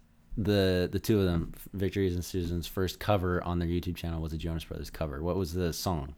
[0.44, 4.34] the the two of them, Victory's and Susan's first cover on their YouTube channel was
[4.34, 5.22] a Jonas Brothers cover.
[5.22, 6.16] What was the song?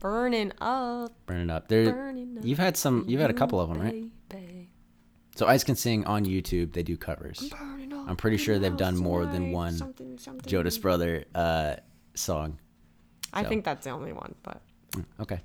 [0.00, 1.68] Burning up, Burn it up.
[1.68, 2.44] There, burning up.
[2.44, 3.04] you've had some.
[3.08, 4.04] You've had a couple of them, right?
[4.28, 4.68] baby.
[5.36, 6.72] So Ice Can Sing on YouTube.
[6.72, 7.48] They do covers.
[7.50, 10.48] Burning up I'm pretty sure they've done more than one something, something.
[10.48, 11.76] Jonas Brother uh,
[12.14, 12.58] song.
[13.32, 14.60] I think that's the only one, but
[15.20, 15.40] Okay.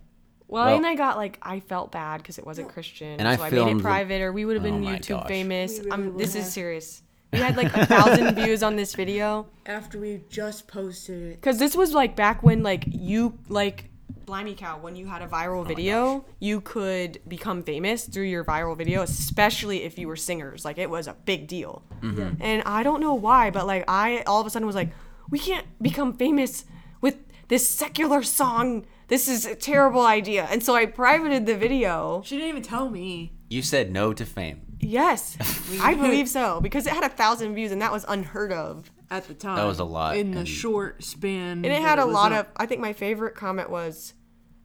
[0.48, 3.44] well, Well- and I got like I felt bad because it wasn't Christian, And so
[3.44, 5.28] I made filmed it the- private, or we would have been Oh YouTube gosh.
[5.28, 5.80] famous.
[5.80, 7.02] Really I'm, would this is serious.
[7.32, 11.60] We had like a thousand views on this video After we just posted it, because
[11.60, 13.90] this was like back when like you like
[14.30, 18.44] Blimey Cow when you had a Oh viral video, you could become famous through your
[18.46, 20.64] viral video, especially if you were singers.
[20.64, 21.82] Like it was a big deal.
[22.02, 22.40] Mm-hmm.
[22.40, 24.92] And I don't know why, but like I all of a sudden was like,
[25.32, 26.66] we can't become famous
[27.02, 28.86] with this secular song.
[29.08, 30.48] This is a terrible idea.
[30.52, 32.22] And so I privated the video.
[32.24, 33.34] she didn't even tell me.
[33.50, 34.62] You said no to fame.
[34.80, 35.38] Yes,
[35.82, 38.90] I believe so because it had a thousand views and that was unheard of.
[39.12, 41.66] At the time, That was a lot, in the and- short span.
[41.66, 42.46] And it had a lot of.
[42.56, 44.14] I think my favorite comment was,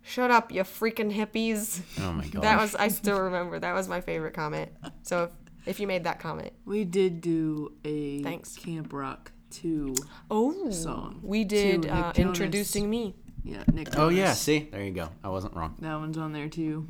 [0.03, 2.43] "Shut up, you freaking hippies." Oh my god.
[2.43, 2.75] That was.
[2.75, 3.59] I still remember.
[3.59, 4.71] That was my favorite comment.
[5.03, 5.31] So if,
[5.67, 8.55] if you made that comment, We did do a Thanks.
[8.57, 9.95] Camp Rock two.
[10.31, 11.21] oh, Song.
[11.23, 13.15] we did uh, introducing me.
[13.45, 13.97] Yeah, Nick.
[13.99, 14.35] Oh yeah.
[14.35, 15.09] See, there you go.
[15.25, 15.75] I wasn't wrong.
[15.81, 16.87] that one's on there too.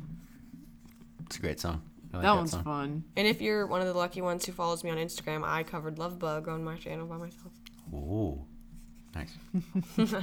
[1.25, 1.81] It's a great song.
[2.15, 2.63] I like that one's song.
[2.63, 3.03] fun.
[3.15, 5.97] And if you're one of the lucky ones who follows me on Instagram, I covered
[5.97, 7.53] Lovebug on my channel by myself.
[7.93, 8.45] Ooh.
[9.13, 9.31] Nice.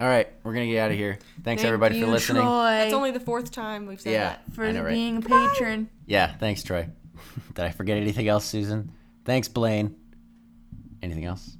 [0.00, 1.18] All right, we're gonna get out of here.
[1.42, 2.42] Thanks Thank everybody for listening.
[2.42, 4.42] Troy, It's only the fourth time we've said Yeah, that.
[4.54, 4.90] for know, right?
[4.92, 5.88] being a patron.
[6.06, 6.88] Yeah, thanks, Troy.
[7.54, 8.92] Did I forget anything else, Susan?
[9.24, 9.96] Thanks, Blaine.
[11.02, 11.56] Anything else?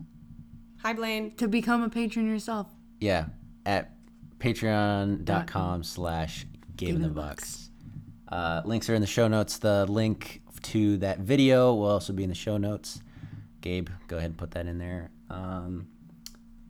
[0.83, 1.35] Hi, Blaine.
[1.37, 2.69] To become a patron yourself.
[3.01, 3.27] Yeah,
[3.65, 3.91] at
[4.39, 6.47] patreon.com slash
[6.77, 7.66] Game in the Box.
[8.29, 9.59] Uh, links are in the show notes.
[9.59, 13.01] The link to that video will also be in the show notes.
[13.61, 15.11] Gabe, go ahead and put that in there.
[15.31, 15.89] Um,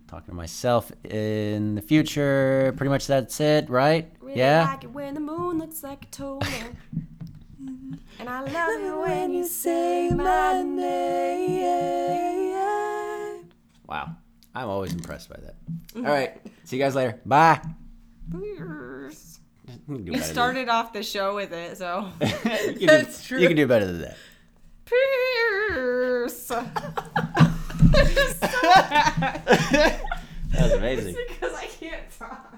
[0.06, 2.72] talking to myself in the future.
[2.76, 4.10] Pretty much that's it, right?
[4.20, 4.64] Really yeah.
[4.64, 6.46] like it when the moon looks like a toad.
[7.58, 11.56] and I love it when you say my name.
[13.86, 14.16] Wow.
[14.54, 15.54] I'm always impressed by that.
[15.96, 16.40] All right.
[16.64, 17.20] See you guys later.
[17.26, 17.60] Bye.
[19.86, 19.88] Pierce.
[19.88, 22.08] You, can do You better than- started off the show with it, so.
[22.20, 23.38] you can do- That's true.
[23.40, 24.16] You can do better than that.
[24.84, 26.52] Pierce.
[30.52, 31.16] That was amazing.
[31.28, 32.56] because I can't talk.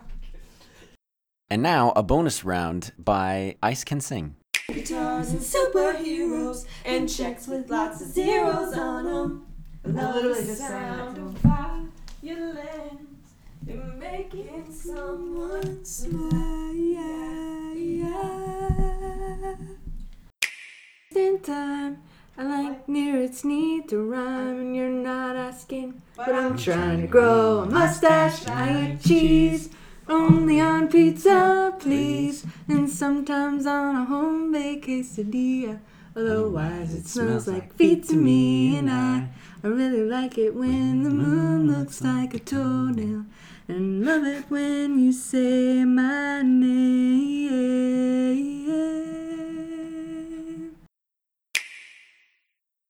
[1.51, 4.37] And now a bonus round by Ice Can Sing.
[4.69, 9.47] Guitars and superheroes and checks with lots of zeros on them.
[9.85, 11.43] Literally the sound of
[13.67, 16.33] and making someone smile.
[21.17, 22.03] In time,
[22.37, 27.07] I like near its need to rhyme, and you're not asking, but I'm trying to
[27.09, 28.47] grow a mustache.
[28.47, 29.71] I eat cheese.
[30.11, 35.81] Only on pizza, please, and sometimes on a home-baked quesadilla.
[36.17, 39.29] Otherwise, it smells like feet to me, and I,
[39.63, 43.27] I really like it when the moon looks like a toenail,
[43.69, 47.49] and love it when you say my name.